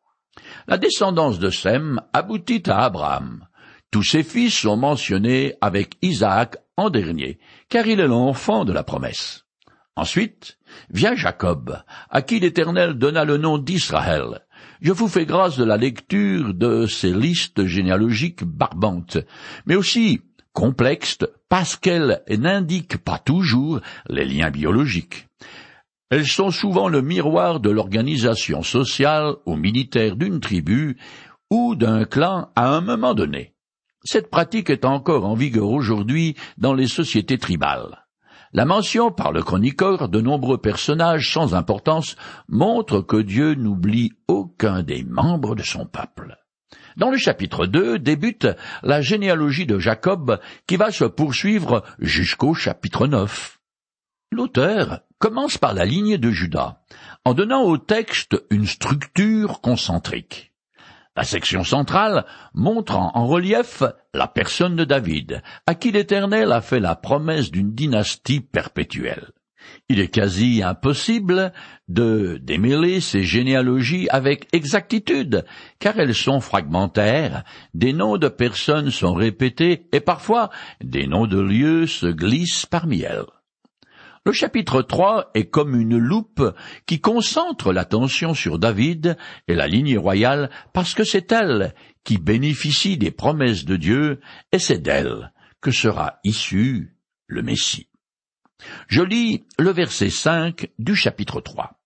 La 0.67 0.77
descendance 0.77 1.39
de 1.39 1.49
Sem 1.49 2.01
aboutit 2.13 2.63
à 2.67 2.83
Abraham. 2.83 3.47
Tous 3.91 4.03
ses 4.03 4.23
fils 4.23 4.57
sont 4.57 4.77
mentionnés 4.77 5.55
avec 5.61 5.95
Isaac 6.01 6.57
en 6.77 6.89
dernier, 6.89 7.39
car 7.69 7.85
il 7.85 7.99
est 7.99 8.07
l'enfant 8.07 8.65
de 8.65 8.71
la 8.71 8.83
promesse. 8.83 9.45
Ensuite 9.95 10.57
vient 10.89 11.15
Jacob, 11.15 11.81
à 12.09 12.21
qui 12.21 12.39
l'Éternel 12.39 12.93
donna 12.93 13.25
le 13.25 13.37
nom 13.37 13.57
d'Israël. 13.57 14.41
Je 14.81 14.91
vous 14.93 15.07
fais 15.07 15.25
grâce 15.25 15.57
de 15.57 15.65
la 15.65 15.77
lecture 15.77 16.53
de 16.53 16.85
ces 16.85 17.13
listes 17.13 17.65
généalogiques 17.65 18.43
barbantes, 18.43 19.17
mais 19.65 19.75
aussi 19.75 20.21
complexes 20.53 21.19
parce 21.49 21.75
qu'elles 21.75 22.23
n'indiquent 22.29 22.97
pas 22.97 23.19
toujours 23.19 23.81
les 24.07 24.25
liens 24.25 24.49
biologiques. 24.49 25.27
Elles 26.09 26.27
sont 26.27 26.51
souvent 26.51 26.89
le 26.89 27.01
miroir 27.01 27.59
de 27.59 27.69
l'organisation 27.69 28.63
sociale 28.63 29.35
ou 29.45 29.55
militaire 29.55 30.15
d'une 30.15 30.39
tribu 30.39 30.97
ou 31.49 31.75
d'un 31.75 32.05
clan 32.05 32.49
à 32.55 32.69
un 32.69 32.81
moment 32.81 33.13
donné. 33.13 33.53
Cette 34.03 34.29
pratique 34.29 34.69
est 34.69 34.85
encore 34.85 35.25
en 35.25 35.35
vigueur 35.35 35.69
aujourd'hui 35.69 36.35
dans 36.57 36.73
les 36.73 36.87
sociétés 36.87 37.37
tribales. 37.37 38.00
La 38.53 38.65
mention 38.65 39.11
par 39.11 39.31
le 39.31 39.41
chroniqueur 39.41 40.09
de 40.09 40.19
nombreux 40.19 40.57
personnages 40.57 41.31
sans 41.31 41.55
importance 41.55 42.17
montre 42.49 42.99
que 42.99 43.15
Dieu 43.15 43.55
n'oublie 43.55 44.11
aucun 44.27 44.83
des 44.83 45.05
membres 45.05 45.55
de 45.55 45.63
son 45.63 45.85
peuple. 45.85 46.37
Dans 46.97 47.09
le 47.09 47.17
chapitre 47.17 47.65
2 47.65 47.97
débute 47.97 48.47
la 48.83 49.01
généalogie 49.01 49.65
de 49.65 49.79
Jacob 49.79 50.37
qui 50.67 50.75
va 50.75 50.91
se 50.91 51.05
poursuivre 51.05 51.83
jusqu'au 51.99 52.53
chapitre 52.53 53.07
9. 53.07 53.59
L'auteur 54.33 54.99
commence 55.17 55.57
par 55.57 55.73
la 55.73 55.85
ligne 55.85 56.17
de 56.17 56.31
Judas, 56.31 56.81
en 57.23 57.33
donnant 57.33 57.63
au 57.63 57.77
texte 57.77 58.43
une 58.49 58.67
structure 58.67 59.61
concentrique. 59.61 60.51
La 61.15 61.23
section 61.23 61.63
centrale 61.63 62.25
montre 62.53 62.97
en 62.97 63.27
relief 63.27 63.83
la 64.13 64.27
personne 64.27 64.75
de 64.75 64.83
David, 64.83 65.41
à 65.65 65.75
qui 65.75 65.91
l'Éternel 65.91 66.51
a 66.51 66.61
fait 66.61 66.79
la 66.79 66.95
promesse 66.95 67.51
d'une 67.51 67.73
dynastie 67.73 68.41
perpétuelle. 68.41 69.31
Il 69.89 69.99
est 69.99 70.07
quasi 70.07 70.63
impossible 70.63 71.53
de 71.87 72.39
démêler 72.41 72.99
ces 72.99 73.23
généalogies 73.23 74.07
avec 74.09 74.47
exactitude, 74.53 75.45
car 75.79 75.99
elles 75.99 76.15
sont 76.15 76.39
fragmentaires, 76.39 77.43
des 77.73 77.93
noms 77.93 78.17
de 78.17 78.27
personnes 78.27 78.89
sont 78.89 79.13
répétés 79.13 79.87
et 79.91 79.99
parfois 79.99 80.49
des 80.83 81.07
noms 81.07 81.27
de 81.27 81.39
lieux 81.39 81.87
se 81.87 82.07
glissent 82.07 82.65
parmi 82.65 83.01
elles. 83.01 83.25
Le 84.23 84.33
chapitre 84.33 84.83
3 84.83 85.31
est 85.33 85.49
comme 85.49 85.75
une 85.75 85.97
loupe 85.97 86.43
qui 86.85 87.01
concentre 87.01 87.73
l'attention 87.73 88.35
sur 88.35 88.59
David 88.59 89.17
et 89.47 89.55
la 89.55 89.67
lignée 89.67 89.97
royale 89.97 90.51
parce 90.73 90.93
que 90.93 91.03
c'est 91.03 91.31
elle 91.31 91.73
qui 92.03 92.19
bénéficie 92.19 92.99
des 92.99 93.09
promesses 93.09 93.65
de 93.65 93.77
Dieu 93.77 94.19
et 94.51 94.59
c'est 94.59 94.77
d'elle 94.77 95.33
que 95.59 95.71
sera 95.71 96.19
issu 96.23 96.95
le 97.25 97.41
Messie. 97.41 97.87
Je 98.87 99.01
lis 99.01 99.43
le 99.57 99.71
verset 99.71 100.11
5 100.11 100.69
du 100.77 100.95
chapitre 100.95 101.41
3. 101.41 101.81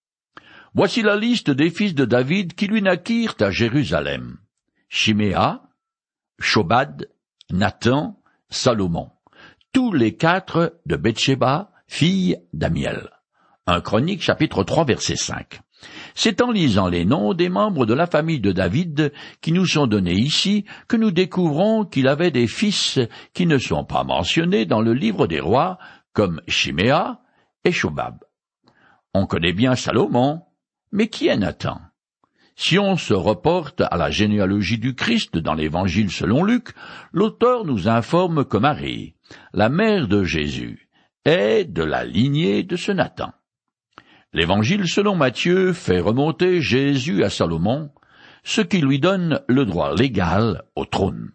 Voici 0.74 1.02
la 1.04 1.16
liste 1.16 1.52
des 1.52 1.70
fils 1.70 1.96
de 1.96 2.04
David 2.04 2.54
qui 2.54 2.68
lui 2.68 2.82
naquirent 2.82 3.36
à 3.40 3.50
Jérusalem. 3.50 4.40
Chiméa, 4.90 5.64
Shobad, 6.40 7.10
Nathan, 7.50 8.22
Salomon. 8.50 9.10
Tous 9.72 9.94
les 9.94 10.18
quatre 10.18 10.82
de 10.86 10.98
Bethsheba, 10.98 11.72
fille 11.88 12.38
d'Amiel. 12.54 13.10
Un 13.68 13.82
chronique 13.82 14.22
chapitre 14.22 14.64
3 14.64 14.86
verset 14.86 15.16
5. 15.16 15.60
C'est 16.14 16.42
en 16.42 16.52
lisant 16.52 16.88
les 16.88 17.06
noms 17.06 17.34
des 17.34 17.50
membres 17.50 17.86
de 17.86 17.94
la 17.94 18.08
famille 18.08 18.40
de 18.40 18.52
David 18.52 19.12
qui 19.42 19.52
nous 19.52 19.66
sont 19.66 19.88
donnés 19.88 20.14
ici 20.14 20.66
que 20.88 20.98
nous 20.98 21.12
découvrons 21.12 21.86
qu'il 21.86 22.08
avait 22.08 22.32
des 22.32 22.48
fils 22.48 23.00
qui 23.34 23.46
ne 23.46 23.58
sont 23.58 23.84
pas 23.84 24.04
mentionnés 24.04 24.66
dans 24.66 24.82
le 24.82 24.94
livre 24.94 25.28
des 25.28 25.40
rois 25.40 25.78
comme 26.14 26.42
Chiméa 26.48 27.20
et 27.64 27.72
Shobab. 27.72 28.20
On 29.14 29.26
connaît 29.28 29.54
bien 29.54 29.76
Salomon, 29.76 30.42
mais 30.92 31.08
qui 31.08 31.28
est 31.28 31.38
Nathan? 31.38 31.80
Si 32.58 32.80
on 32.80 32.96
se 32.96 33.14
reporte 33.14 33.82
à 33.82 33.98
la 33.98 34.10
généalogie 34.12 34.78
du 34.78 34.96
Christ 34.96 35.38
dans 35.38 35.54
l'Évangile 35.54 36.10
selon 36.10 36.44
Luc, 36.44 36.70
l'auteur 37.12 37.66
nous 37.66 37.90
informe 37.90 38.46
que 38.46 38.56
Marie, 38.56 39.16
la 39.54 39.68
mère 39.68 40.08
de 40.08 40.24
Jésus, 40.24 40.85
est 41.26 41.66
de 41.66 41.84
la 41.84 42.06
lignée 42.06 42.64
de 42.64 42.76
ce 42.76 42.92
Nathan. 42.92 43.34
L'évangile 44.34 44.88
selon 44.88 45.16
Matthieu 45.16 45.74
fait 45.74 46.00
remonter 46.00 46.62
Jésus 46.62 47.24
à 47.24 47.30
Salomon, 47.30 47.92
ce 48.44 48.62
qui 48.62 48.80
lui 48.80 49.00
donne 49.00 49.42
le 49.48 49.66
droit 49.66 49.94
légal 49.94 50.64
au 50.76 50.86
trône. 50.86 51.32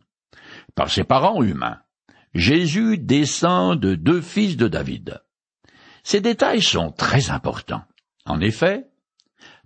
Par 0.74 0.90
ses 0.90 1.04
parents 1.04 1.42
humains, 1.42 1.78
Jésus 2.34 2.98
descend 2.98 3.80
de 3.80 3.94
deux 3.94 4.20
fils 4.20 4.56
de 4.56 4.68
David. 4.68 5.20
Ces 6.04 6.20
détails 6.20 6.62
sont 6.62 6.92
très 6.92 7.30
importants. 7.30 7.82
En 8.26 8.40
effet, 8.40 8.86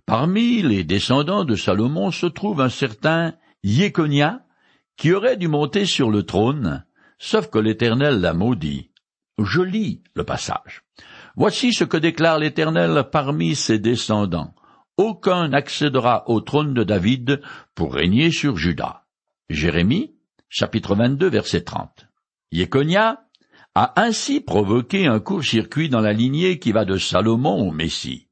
parmi 0.05 0.61
les 0.61 0.83
descendants 0.83 1.45
de 1.45 1.55
Salomon 1.55 2.11
se 2.11 2.25
trouve 2.25 2.61
un 2.61 2.69
certain 2.69 3.35
Yéconia, 3.63 4.45
qui 4.97 5.11
aurait 5.11 5.37
dû 5.37 5.47
monter 5.47 5.85
sur 5.85 6.09
le 6.09 6.23
trône, 6.23 6.85
sauf 7.19 7.49
que 7.49 7.59
l'Éternel 7.59 8.21
l'a 8.21 8.33
maudit, 8.33 8.91
je 9.37 9.61
lis 9.61 10.01
le 10.13 10.23
passage. 10.23 10.83
Voici 11.35 11.73
ce 11.73 11.83
que 11.83 11.97
déclare 11.97 12.39
l'Éternel 12.39 13.05
parmi 13.11 13.55
ses 13.55 13.79
descendants. 13.79 14.55
Aucun 14.97 15.49
n'accédera 15.49 16.29
au 16.29 16.39
trône 16.39 16.73
de 16.73 16.83
David 16.83 17.41
pour 17.73 17.93
régner 17.93 18.31
sur 18.31 18.55
Juda. 18.55 19.03
Jérémie, 19.49 20.15
chapitre 20.47 20.95
22, 20.95 21.29
verset 21.29 21.61
30. 21.61 22.07
Yéconia 22.51 23.25
a 23.75 24.01
ainsi 24.01 24.39
provoqué 24.39 25.05
un 25.05 25.19
court-circuit 25.19 25.89
dans 25.89 25.99
la 25.99 26.13
lignée 26.13 26.59
qui 26.59 26.71
va 26.71 26.85
de 26.85 26.97
Salomon 26.97 27.67
au 27.67 27.71
Messie. 27.71 28.29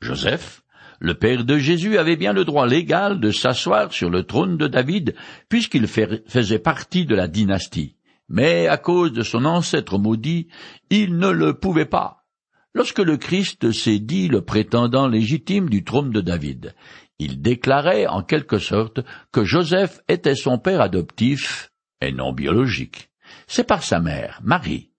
Joseph, 0.00 0.62
le 1.00 1.12
père 1.14 1.44
de 1.44 1.58
Jésus, 1.58 1.98
avait 1.98 2.16
bien 2.16 2.32
le 2.32 2.46
droit 2.46 2.66
légal 2.66 3.20
de 3.20 3.30
s'asseoir 3.30 3.92
sur 3.92 4.08
le 4.08 4.22
trône 4.22 4.56
de 4.56 4.68
David, 4.68 5.14
puisqu'il 5.50 5.86
faisait 5.86 6.58
partie 6.58 7.04
de 7.04 7.14
la 7.14 7.28
dynastie 7.28 7.96
mais 8.30 8.68
à 8.68 8.78
cause 8.78 9.12
de 9.12 9.22
son 9.22 9.44
ancêtre 9.44 9.98
maudit, 9.98 10.48
il 10.88 11.18
ne 11.18 11.28
le 11.28 11.58
pouvait 11.58 11.84
pas. 11.84 12.24
Lorsque 12.72 13.00
le 13.00 13.16
Christ 13.16 13.72
s'est 13.72 13.98
dit 13.98 14.28
le 14.28 14.42
prétendant 14.42 15.08
légitime 15.08 15.68
du 15.68 15.82
trône 15.82 16.10
de 16.10 16.20
David, 16.20 16.74
il 17.18 17.42
déclarait 17.42 18.06
en 18.06 18.22
quelque 18.22 18.58
sorte 18.58 19.00
que 19.32 19.44
Joseph 19.44 20.00
était 20.08 20.36
son 20.36 20.58
père 20.58 20.80
adoptif 20.80 21.72
et 22.00 22.12
non 22.12 22.32
biologique. 22.32 23.10
C'est 23.48 23.66
par 23.66 23.82
sa 23.82 23.98
mère, 23.98 24.40
Marie, 24.44 24.92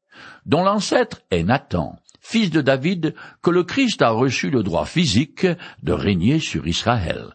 dont 0.46 0.64
l'ancêtre 0.64 1.22
est 1.32 1.44
Nathan, 1.44 1.98
fils 2.20 2.52
de 2.52 2.60
David, 2.60 3.16
que 3.42 3.50
le 3.50 3.64
Christ 3.64 4.02
a 4.02 4.10
reçu 4.10 4.50
le 4.50 4.62
droit 4.62 4.86
physique 4.86 5.48
de 5.82 5.94
régner 5.94 6.40
sur 6.40 6.68
Israël. 6.68 7.34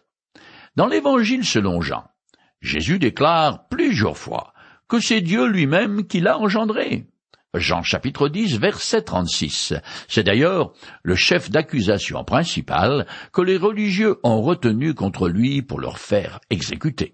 Dans 0.75 0.87
l'Évangile 0.87 1.43
selon 1.43 1.81
Jean, 1.81 2.05
Jésus 2.61 2.99
déclare 2.99 3.67
plusieurs 3.67 4.17
fois 4.17 4.53
que 4.87 4.99
c'est 4.99 5.21
Dieu 5.21 5.47
lui-même 5.47 6.07
qui 6.07 6.19
l'a 6.19 6.37
engendré. 6.37 7.05
Jean 7.53 7.81
chapitre 7.81 8.29
10 8.29 8.59
verset 8.59 9.01
36. 9.01 9.73
C'est 10.07 10.23
d'ailleurs 10.23 10.73
le 11.03 11.15
chef 11.15 11.49
d'accusation 11.49 12.23
principal 12.23 13.07
que 13.31 13.41
les 13.41 13.57
religieux 13.57 14.17
ont 14.23 14.41
retenu 14.41 14.93
contre 14.93 15.27
lui 15.27 15.61
pour 15.61 15.79
leur 15.79 15.97
faire 15.97 16.39
exécuter. 16.49 17.13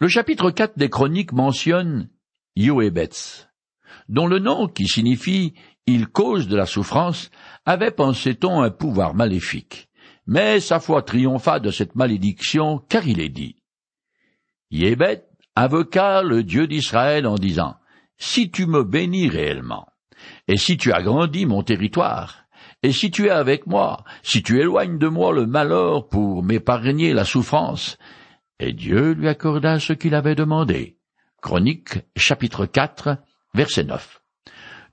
Le 0.00 0.08
chapitre 0.08 0.50
4 0.50 0.78
des 0.78 0.90
chroniques 0.90 1.32
mentionne 1.32 2.08
Yoébetz, 2.56 3.48
dont 4.08 4.26
le 4.26 4.38
nom 4.38 4.66
qui 4.66 4.88
signifie 4.88 5.54
il 5.86 6.08
cause 6.08 6.48
de 6.48 6.56
la 6.56 6.66
souffrance 6.66 7.30
avait, 7.66 7.90
pensait-on, 7.90 8.62
un 8.62 8.70
pouvoir 8.70 9.14
maléfique. 9.14 9.88
Mais 10.26 10.60
sa 10.60 10.80
foi 10.80 11.02
triompha 11.02 11.60
de 11.60 11.70
cette 11.70 11.94
malédiction 11.94 12.78
car 12.78 13.06
il 13.06 13.20
est 13.20 13.28
dit 13.28 13.56
Yébet 14.70 15.24
invoqua 15.56 16.22
le 16.22 16.42
Dieu 16.42 16.66
d'Israël 16.66 17.26
en 17.26 17.36
disant, 17.36 17.76
Si 18.18 18.50
tu 18.50 18.66
me 18.66 18.82
bénis 18.82 19.28
réellement, 19.28 19.86
et 20.48 20.56
si 20.56 20.76
tu 20.76 20.92
agrandis 20.92 21.46
mon 21.46 21.62
territoire, 21.62 22.44
et 22.82 22.92
si 22.92 23.10
tu 23.10 23.26
es 23.26 23.30
avec 23.30 23.66
moi, 23.66 24.04
si 24.22 24.42
tu 24.42 24.60
éloignes 24.60 24.98
de 24.98 25.08
moi 25.08 25.32
le 25.32 25.46
malheur 25.46 26.08
pour 26.08 26.42
m'épargner 26.42 27.12
la 27.12 27.24
souffrance, 27.24 27.98
et 28.58 28.72
Dieu 28.72 29.12
lui 29.12 29.28
accorda 29.28 29.80
ce 29.80 29.92
qu'il 29.92 30.14
avait 30.14 30.34
demandé. 30.34 30.98
Chronique 31.40 31.98
chapitre 32.16 32.66
4 32.66 33.18
verset 33.54 33.84
9. 33.84 34.22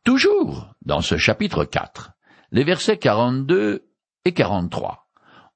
Toujours 0.03 0.73
dans 0.83 1.01
ce 1.01 1.17
chapitre 1.17 1.65
4, 1.65 2.11
les 2.51 2.63
versets 2.63 2.97
42 2.97 3.87
et 4.25 4.33
43 4.33 5.00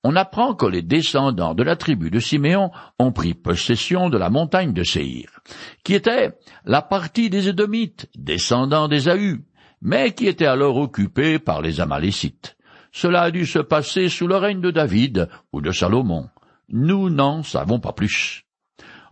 on 0.08 0.16
apprend 0.16 0.54
que 0.54 0.68
les 0.68 0.84
descendants 0.84 1.56
de 1.56 1.64
la 1.64 1.76
tribu 1.76 2.12
de 2.12 2.20
Siméon 2.20 2.70
ont 3.00 3.12
pris 3.12 3.34
possession 3.34 4.12
de 4.12 4.20
la 4.20 4.30
montagne 4.30 4.72
de 4.72 4.84
Séhir, 4.84 5.40
qui 5.84 5.96
était 5.96 6.38
la 6.64 6.84
partie 6.84 7.32
des 7.32 7.50
Édomites, 7.50 8.08
descendants 8.16 8.88
d'Ésaü, 8.88 9.44
mais 9.82 10.14
qui 10.14 10.28
était 10.28 10.46
alors 10.46 10.78
occupée 10.78 11.40
par 11.40 11.64
les 11.64 11.82
Amalécites. 11.82 12.56
Cela 12.92 13.24
a 13.24 13.32
dû 13.32 13.48
se 13.48 13.58
passer 13.58 14.08
sous 14.08 14.28
le 14.28 14.36
règne 14.36 14.62
de 14.62 14.70
David 14.70 15.28
ou 15.52 15.60
de 15.60 15.72
Salomon. 15.72 16.30
Nous 16.70 17.10
n'en 17.10 17.42
savons 17.42 17.80
pas 17.80 17.94
plus. 17.94 18.44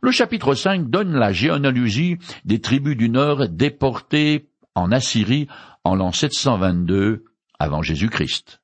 Le 0.04 0.12
chapitre 0.12 0.54
5 0.54 0.92
donne 0.92 1.16
la 1.16 1.34
généalogie 1.34 2.20
des 2.46 2.62
tribus 2.62 2.96
du 2.96 3.10
Nord 3.10 3.50
déportées 3.50 4.48
en 4.76 4.92
Assyrie 4.92 5.48
en 5.84 5.96
l'an 5.96 6.12
722 6.12 7.26
avant 7.58 7.82
Jésus-Christ. 7.82 8.62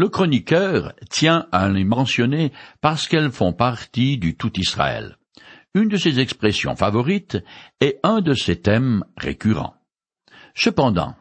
Le 0.00 0.08
chroniqueur 0.08 0.94
tient 1.10 1.46
à 1.52 1.68
les 1.68 1.84
mentionner 1.84 2.54
parce 2.80 3.06
qu'elles 3.06 3.30
font 3.30 3.52
partie 3.52 4.16
du 4.16 4.34
tout 4.34 4.50
Israël. 4.58 5.18
Une 5.74 5.88
de 5.88 5.98
ses 5.98 6.20
expressions 6.20 6.74
favorites 6.74 7.36
est 7.82 8.00
un 8.02 8.22
de 8.22 8.32
ses 8.32 8.58
thèmes 8.58 9.04
récurrents. 9.18 9.74
Cependant, 10.54 11.16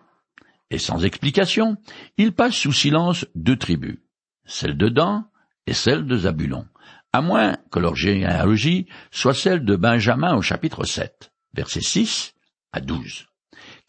et 0.69 0.77
sans 0.77 1.03
explication, 1.03 1.75
il 2.17 2.31
passe 2.31 2.55
sous 2.55 2.71
silence 2.71 3.25
deux 3.35 3.57
tribus, 3.57 3.99
celle 4.45 4.77
de 4.77 4.87
Dan 4.87 5.25
et 5.67 5.73
celle 5.73 6.05
de 6.05 6.15
Zabulon, 6.15 6.65
à 7.11 7.21
moins 7.21 7.57
que 7.71 7.79
leur 7.79 7.97
généalogie 7.97 8.87
soit 9.11 9.33
celle 9.33 9.65
de 9.65 9.75
Benjamin 9.75 10.37
au 10.37 10.41
chapitre 10.41 10.85
7, 10.85 11.33
versets 11.53 11.81
6 11.81 12.33
à 12.71 12.79
12. 12.79 13.28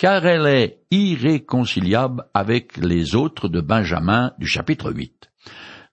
Car 0.01 0.25
elle 0.25 0.47
est 0.47 0.81
irréconciliable 0.91 2.25
avec 2.33 2.79
les 2.79 3.15
autres 3.15 3.49
de 3.49 3.61
Benjamin 3.61 4.33
du 4.39 4.47
chapitre 4.47 4.91
8. 4.91 5.31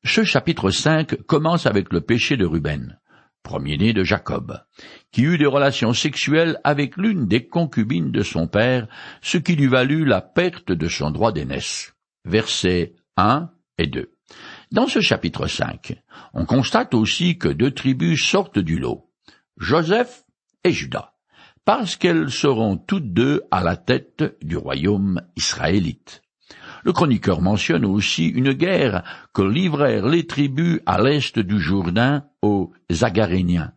Ce 0.05 0.23
chapitre 0.23 0.71
5 0.71 1.23
commence 1.23 1.65
avec 1.65 1.91
le 1.91 1.99
péché 1.99 2.37
de 2.37 2.45
Ruben, 2.45 3.01
premier-né 3.43 3.91
de 3.91 4.05
Jacob, 4.05 4.63
qui 5.11 5.23
eut 5.23 5.37
des 5.37 5.45
relations 5.45 5.91
sexuelles 5.91 6.57
avec 6.63 6.95
l'une 6.95 7.27
des 7.27 7.47
concubines 7.47 8.11
de 8.11 8.23
son 8.23 8.47
père, 8.47 8.87
ce 9.21 9.37
qui 9.37 9.57
lui 9.57 9.67
valut 9.67 10.05
la 10.05 10.21
perte 10.21 10.71
de 10.71 10.87
son 10.87 11.11
droit 11.11 11.33
d'aînesse. 11.33 11.93
Versets 12.23 12.95
1 13.17 13.49
et 13.77 13.87
2. 13.87 14.13
Dans 14.71 14.87
ce 14.87 15.01
chapitre 15.01 15.47
5, 15.47 16.01
on 16.33 16.45
constate 16.45 16.93
aussi 16.93 17.37
que 17.37 17.49
deux 17.49 17.71
tribus 17.71 18.25
sortent 18.25 18.59
du 18.59 18.79
lot, 18.79 19.11
Joseph 19.57 20.23
et 20.63 20.71
Judas, 20.71 21.11
parce 21.67 21.97
qu'elles 21.97 22.31
seront 22.31 22.77
toutes 22.77 23.11
deux 23.11 23.41
à 23.51 23.61
la 23.61 23.75
tête 23.75 24.37
du 24.41 24.55
royaume 24.55 25.21
israélite. 25.35 26.21
Le 26.85 26.93
chroniqueur 26.93 27.41
mentionne 27.41 27.83
aussi 27.83 28.27
une 28.27 28.53
guerre 28.53 29.03
que 29.33 29.41
livrèrent 29.41 30.07
les 30.07 30.25
tribus 30.25 30.79
à 30.85 31.01
l'est 31.01 31.37
du 31.37 31.59
Jourdain 31.59 32.23
aux 32.41 32.71
Agaréniens 33.01 33.73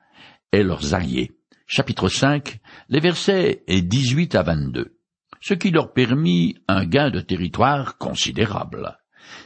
et 0.53 0.62
leurs 0.62 0.94
alliés. 0.94 1.33
Chapitre 1.66 2.09
5, 2.09 2.61
les 2.90 3.00
versets 3.00 3.64
18 3.66 4.37
à 4.37 4.44
22, 4.44 4.96
ce 5.40 5.55
qui 5.55 5.72
leur 5.72 5.92
permit 5.92 6.59
un 6.68 6.85
gain 6.85 7.11
de 7.11 7.20
territoire 7.20 7.98
considérable. 7.98 8.98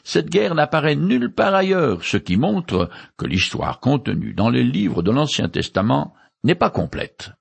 Cette 0.02 0.28
guerre 0.28 0.54
n'apparaît 0.54 0.96
nulle 0.96 1.32
part 1.32 1.54
ailleurs, 1.54 2.04
ce 2.04 2.18
qui 2.18 2.36
montre 2.36 2.90
que 3.16 3.24
l'histoire 3.24 3.80
contenue 3.80 4.34
dans 4.34 4.50
les 4.50 4.64
livres 4.64 5.02
de 5.02 5.12
l'Ancien 5.12 5.48
Testament 5.48 6.12
n'est 6.42 6.54
pas 6.54 6.68
complète. 6.68 7.32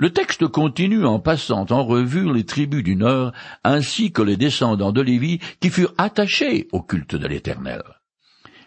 Le 0.00 0.08
texte 0.08 0.48
continue 0.48 1.04
en 1.04 1.18
passant 1.18 1.66
en 1.68 1.84
revue 1.84 2.32
les 2.32 2.46
tribus 2.46 2.82
du 2.82 2.96
Nord 2.96 3.32
ainsi 3.64 4.12
que 4.12 4.22
les 4.22 4.38
descendants 4.38 4.92
de 4.92 5.02
Lévi 5.02 5.40
qui 5.60 5.68
furent 5.68 5.92
attachés 5.98 6.68
au 6.72 6.80
culte 6.80 7.16
de 7.16 7.26
l'Éternel. 7.26 7.82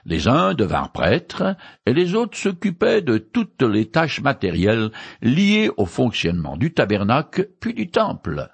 Les 0.06 0.28
uns 0.28 0.54
devinrent 0.54 0.92
prêtres 0.92 1.56
et 1.88 1.94
les 1.96 2.14
autres 2.14 2.38
s'occupaient 2.38 3.02
de 3.02 3.18
toutes 3.18 3.64
les 3.64 3.90
tâches 3.90 4.22
matérielles 4.22 4.92
liées 5.24 5.72
au 5.76 5.88
fonctionnement 5.88 6.56
du 6.56 6.72
tabernacle 6.72 7.50
puis 7.60 7.74
du 7.74 7.90
temple. 7.90 8.50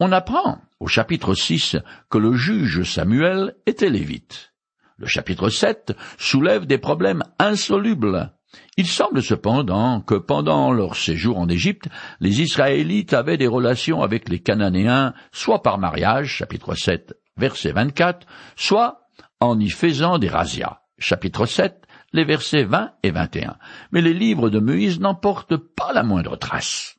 On 0.00 0.10
apprend 0.10 0.62
au 0.80 0.86
chapitre 0.86 1.34
6 1.34 1.76
que 2.08 2.16
le 2.16 2.32
juge 2.32 2.84
Samuel 2.84 3.54
était 3.66 3.90
lévite. 3.90 4.54
Le 4.98 5.06
chapitre 5.06 5.48
7 5.48 5.96
soulève 6.18 6.66
des 6.66 6.78
problèmes 6.78 7.22
insolubles. 7.38 8.32
Il 8.76 8.86
semble 8.88 9.22
cependant 9.22 10.00
que 10.00 10.16
pendant 10.16 10.72
leur 10.72 10.96
séjour 10.96 11.38
en 11.38 11.48
Égypte, 11.48 11.88
les 12.18 12.40
Israélites 12.40 13.12
avaient 13.12 13.36
des 13.36 13.46
relations 13.46 14.02
avec 14.02 14.28
les 14.28 14.40
Cananéens, 14.40 15.14
soit 15.30 15.62
par 15.62 15.78
mariage, 15.78 16.34
chapitre 16.34 16.74
7, 16.74 17.14
verset 17.36 17.70
24, 17.70 18.26
soit 18.56 19.02
en 19.38 19.60
y 19.60 19.70
faisant 19.70 20.18
des 20.18 20.28
razzias, 20.28 20.80
chapitre 20.98 21.46
7, 21.46 21.86
les 22.12 22.24
versets 22.24 22.64
20 22.64 22.92
et 23.04 23.12
21. 23.12 23.56
Mais 23.92 24.00
les 24.00 24.14
livres 24.14 24.50
de 24.50 24.58
Moïse 24.58 24.98
n'en 24.98 25.14
portent 25.14 25.56
pas 25.56 25.92
la 25.92 26.02
moindre 26.02 26.36
trace. 26.36 26.96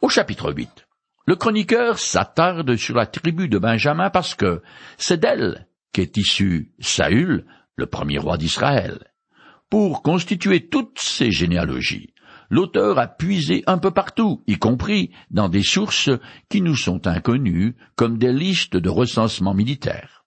Au 0.00 0.08
chapitre 0.08 0.52
8, 0.52 0.86
le 1.26 1.34
chroniqueur 1.34 1.98
s'attarde 1.98 2.76
sur 2.76 2.94
la 2.94 3.06
tribu 3.06 3.48
de 3.48 3.58
Benjamin 3.58 4.10
parce 4.10 4.36
que 4.36 4.62
c'est 4.98 5.18
d'elle 5.18 5.66
qu'est 5.98 6.16
issu 6.16 6.70
Saül, 6.78 7.44
le 7.74 7.86
premier 7.86 8.18
roi 8.18 8.36
d'Israël. 8.36 9.00
Pour 9.68 10.04
constituer 10.04 10.68
toutes 10.68 11.00
ces 11.00 11.32
généalogies, 11.32 12.14
l'auteur 12.50 13.00
a 13.00 13.08
puisé 13.08 13.64
un 13.66 13.78
peu 13.78 13.90
partout, 13.90 14.44
y 14.46 14.58
compris 14.58 15.10
dans 15.32 15.48
des 15.48 15.64
sources 15.64 16.10
qui 16.48 16.60
nous 16.60 16.76
sont 16.76 17.08
inconnues, 17.08 17.74
comme 17.96 18.16
des 18.16 18.32
listes 18.32 18.76
de 18.76 18.88
recensement 18.88 19.54
militaire. 19.54 20.24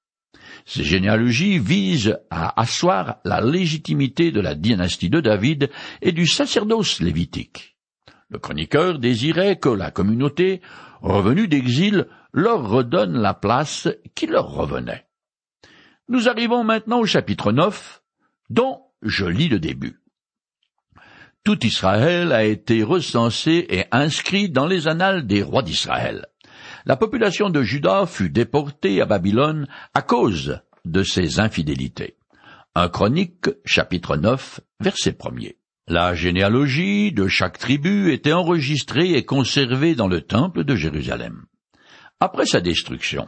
Ces 0.66 0.84
généalogies 0.84 1.58
visent 1.58 2.20
à 2.30 2.60
asseoir 2.62 3.20
la 3.24 3.40
légitimité 3.40 4.34
de 4.34 4.42
la 4.42 4.56
dynastie 4.56 5.10
de 5.10 5.22
David 5.22 5.70
et 6.02 6.12
du 6.12 6.28
sacerdoce 6.28 7.00
lévitique. 7.00 7.78
Le 8.28 8.40
chroniqueur 8.40 9.00
désirait 9.00 9.56
que 9.56 9.70
la 9.70 9.90
communauté 9.90 10.60
revenus 11.02 11.48
d'exil, 11.48 12.08
leur 12.34 12.70
redonne 12.70 13.18
la 13.18 13.34
place 13.34 13.88
qui 14.16 14.28
leur 14.28 14.50
revenait. 14.50 15.06
Nous 16.08 16.28
arrivons 16.30 16.64
maintenant 16.64 17.00
au 17.00 17.06
chapitre 17.06 17.52
9, 17.52 18.02
dont 18.50 18.82
je 19.02 19.26
lis 19.26 19.50
le 19.50 19.60
début. 19.60 20.02
Tout 21.44 21.66
Israël 21.66 22.32
a 22.32 22.44
été 22.44 22.84
recensé 22.84 23.66
et 23.70 23.86
inscrit 23.92 24.50
dans 24.50 24.68
les 24.68 24.88
annales 24.88 25.26
des 25.26 25.42
rois 25.42 25.64
d'Israël. 25.64 26.28
La 26.86 26.98
population 26.98 27.50
de 27.50 27.64
Juda 27.64 28.06
fut 28.06 28.30
déportée 28.30 29.02
à 29.02 29.06
Babylone 29.06 29.68
à 29.94 30.02
cause 30.02 30.62
de 30.86 31.04
ses 31.04 31.40
infidélités. 31.40 32.18
Un 32.76 32.90
chronique, 32.90 33.50
chapitre 33.66 34.18
9, 34.18 34.60
verset 34.80 35.18
1 35.24 35.52
la 35.88 36.16
généalogie 36.16 37.12
de 37.12 37.28
chaque 37.28 37.58
tribu 37.58 38.14
était 38.14 38.32
enregistrée 38.32 39.12
et 39.12 39.26
conservée 39.26 39.94
dans 39.94 40.08
le 40.08 40.22
temple 40.22 40.64
de 40.64 40.76
Jérusalem. 40.76 41.46
Après 42.22 42.46
sa 42.46 42.62
destruction 42.62 43.28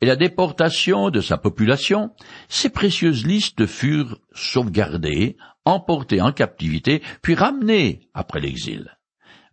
et 0.00 0.06
la 0.06 0.16
déportation 0.16 1.10
de 1.10 1.20
sa 1.20 1.36
population, 1.36 2.10
ces 2.48 2.70
précieuses 2.70 3.26
listes 3.26 3.66
furent 3.66 4.18
sauvegardées, 4.32 5.36
emportées 5.64 6.20
en 6.20 6.32
captivité, 6.32 7.02
puis 7.22 7.34
ramenées 7.34 8.08
après 8.14 8.40
l'exil. 8.40 8.96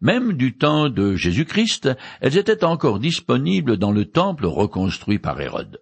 Même 0.02 0.34
du 0.34 0.58
temps 0.58 0.90
de 0.90 1.16
Jésus-Christ, 1.16 1.90
elles 2.20 2.38
étaient 2.38 2.66
encore 2.66 3.00
disponibles 3.00 3.78
dans 3.78 3.92
le 3.92 4.06
temple 4.06 4.46
reconstruit 4.46 5.20
par 5.20 5.40
Hérode. 5.40 5.82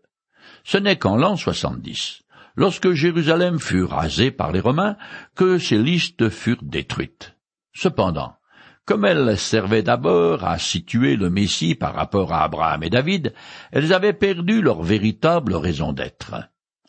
Ce 0.64 0.78
n'est 0.78 0.98
qu'en 0.98 1.18
l'an 1.18 1.36
70 1.36 2.22
lorsque 2.56 2.92
Jérusalem 2.92 3.60
fut 3.60 3.84
rasée 3.84 4.32
par 4.32 4.52
les 4.52 4.60
Romains, 4.60 4.98
que 5.36 5.58
ces 5.58 5.78
listes 5.78 6.30
furent 6.30 6.64
détruites. 6.64 7.36
Cependant, 7.74 8.36
comme 8.86 9.06
elles 9.06 9.38
servaient 9.38 9.84
d'abord 9.84 10.44
à 10.44 10.58
situer 10.58 11.16
le 11.16 11.30
Messie 11.30 11.76
par 11.76 11.94
rapport 11.94 12.34
à 12.34 12.44
Abraham 12.44 12.84
et 12.84 12.90
David, 12.90 13.34
elles 13.72 13.94
avaient 13.94 14.14
perdu 14.14 14.62
leur 14.62 14.82
véritable 14.82 15.56
raison 15.56 15.94
d'être. 15.94 16.36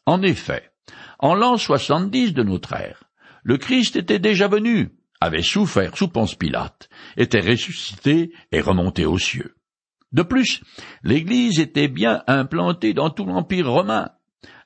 En 0.06 0.22
effet, 0.22 0.70
en 1.18 1.34
l'an 1.34 1.56
soixante-dix 1.56 2.32
de 2.32 2.42
notre 2.42 2.72
ère, 2.72 3.04
le 3.44 3.56
Christ 3.56 3.96
était 3.96 4.18
déjà 4.18 4.48
venu, 4.48 4.90
avait 5.20 5.42
souffert 5.42 5.96
sous 5.96 6.08
Ponce 6.08 6.34
Pilate, 6.34 6.88
était 7.16 7.40
ressuscité 7.40 8.32
et 8.50 8.60
remonté 8.60 9.06
aux 9.06 9.18
cieux. 9.18 9.54
De 10.12 10.22
plus, 10.22 10.62
l'Église 11.02 11.58
était 11.58 11.88
bien 11.88 12.22
implantée 12.26 12.92
dans 12.92 13.10
tout 13.10 13.24
l'Empire 13.24 13.70
romain, 13.70 14.10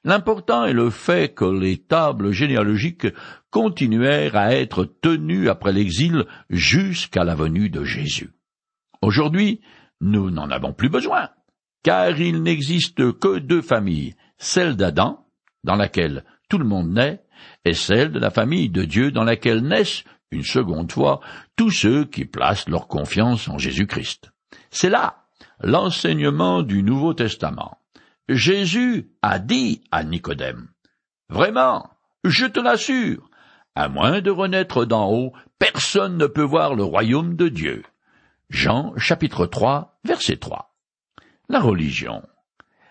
L'important 0.07 0.65
est 0.65 0.73
le 0.73 0.91
fait 0.91 1.35
que 1.35 1.45
les 1.45 1.79
tables 1.79 2.31
généalogiques 2.31 3.09
continuèrent 3.51 4.37
à 4.37 4.55
être 4.55 4.85
tenues 4.85 5.49
après 5.49 5.73
l'exil 5.73 6.27
jusqu'à 6.49 7.25
la 7.25 7.35
venue 7.35 7.71
de 7.71 7.83
Jésus. 7.83 8.31
Aujourd'hui, 9.03 9.61
nous 10.01 10.31
n'en 10.31 10.49
avons 10.51 10.73
plus 10.73 10.89
besoin, 10.89 11.31
car 11.83 12.21
il 12.21 12.45
n'existe 12.45 13.19
que 13.19 13.41
deux 13.41 13.63
familles, 13.63 14.15
celle 14.39 14.77
d'Adam, 14.77 15.27
dans 15.65 15.75
laquelle 15.75 16.25
tout 16.49 16.59
le 16.59 16.65
monde 16.65 16.93
naît, 16.93 17.25
et 17.65 17.75
celle 17.75 18.13
de 18.13 18.21
la 18.21 18.31
famille 18.31 18.69
de 18.69 18.85
Dieu 18.85 19.11
dans 19.11 19.25
laquelle 19.25 19.67
naissent, 19.67 20.05
une 20.31 20.45
seconde 20.45 20.93
fois, 20.93 21.19
tous 21.57 21.73
ceux 21.73 22.05
qui 22.05 22.27
placent 22.27 22.69
leur 22.69 22.87
confiance 22.87 23.49
en 23.49 23.59
Jésus-Christ. 23.59 24.31
C'est 24.71 24.89
là 24.89 25.25
l'enseignement 25.59 26.63
du 26.63 26.85
Nouveau 26.85 27.13
Testament. 27.13 27.81
Jésus 28.29 29.13
a 29.23 29.39
dit 29.39 29.83
à 29.93 30.03
Nicodème, 30.03 30.69
Vraiment, 31.29 31.89
je 32.25 32.47
te 32.47 32.59
l'assure, 32.59 33.31
à 33.77 33.89
moins 33.89 34.21
de 34.21 34.31
renaître 34.31 34.85
d'en 34.85 35.13
haut, 35.13 35.33
personne 35.59 36.17
ne 36.17 36.27
peut 36.27 36.43
voir 36.43 36.75
le 36.75 36.83
royaume 36.83 37.37
de 37.37 37.49
Dieu. 37.49 37.85
Jean 38.51 38.97
chapitre 38.97 39.47
3 39.47 40.01
verset 40.05 40.39
3. 40.39 40.75
La 41.49 41.61
religion. 41.61 42.23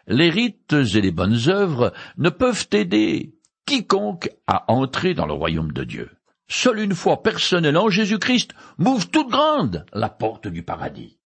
Les 0.07 0.29
rites 0.29 0.73
et 0.73 1.01
les 1.01 1.11
bonnes 1.11 1.49
œuvres 1.49 1.91
ne 2.17 2.29
peuvent 2.29 2.67
aider 2.71 3.35
quiconque 3.65 4.29
à 4.47 4.71
entrer 4.71 5.15
dans 5.15 5.25
le 5.25 5.33
royaume 5.33 5.71
de 5.71 5.83
Dieu. 5.83 6.11
Seule 6.47 6.79
une 6.79 6.93
foi 6.93 7.23
personnelle 7.23 7.77
en 7.77 7.89
Jésus-Christ 7.89 8.53
m'ouvre 8.77 9.09
toute 9.09 9.31
grande 9.31 9.85
la 9.91 10.09
porte 10.09 10.47
du 10.47 10.63
paradis. 10.63 11.17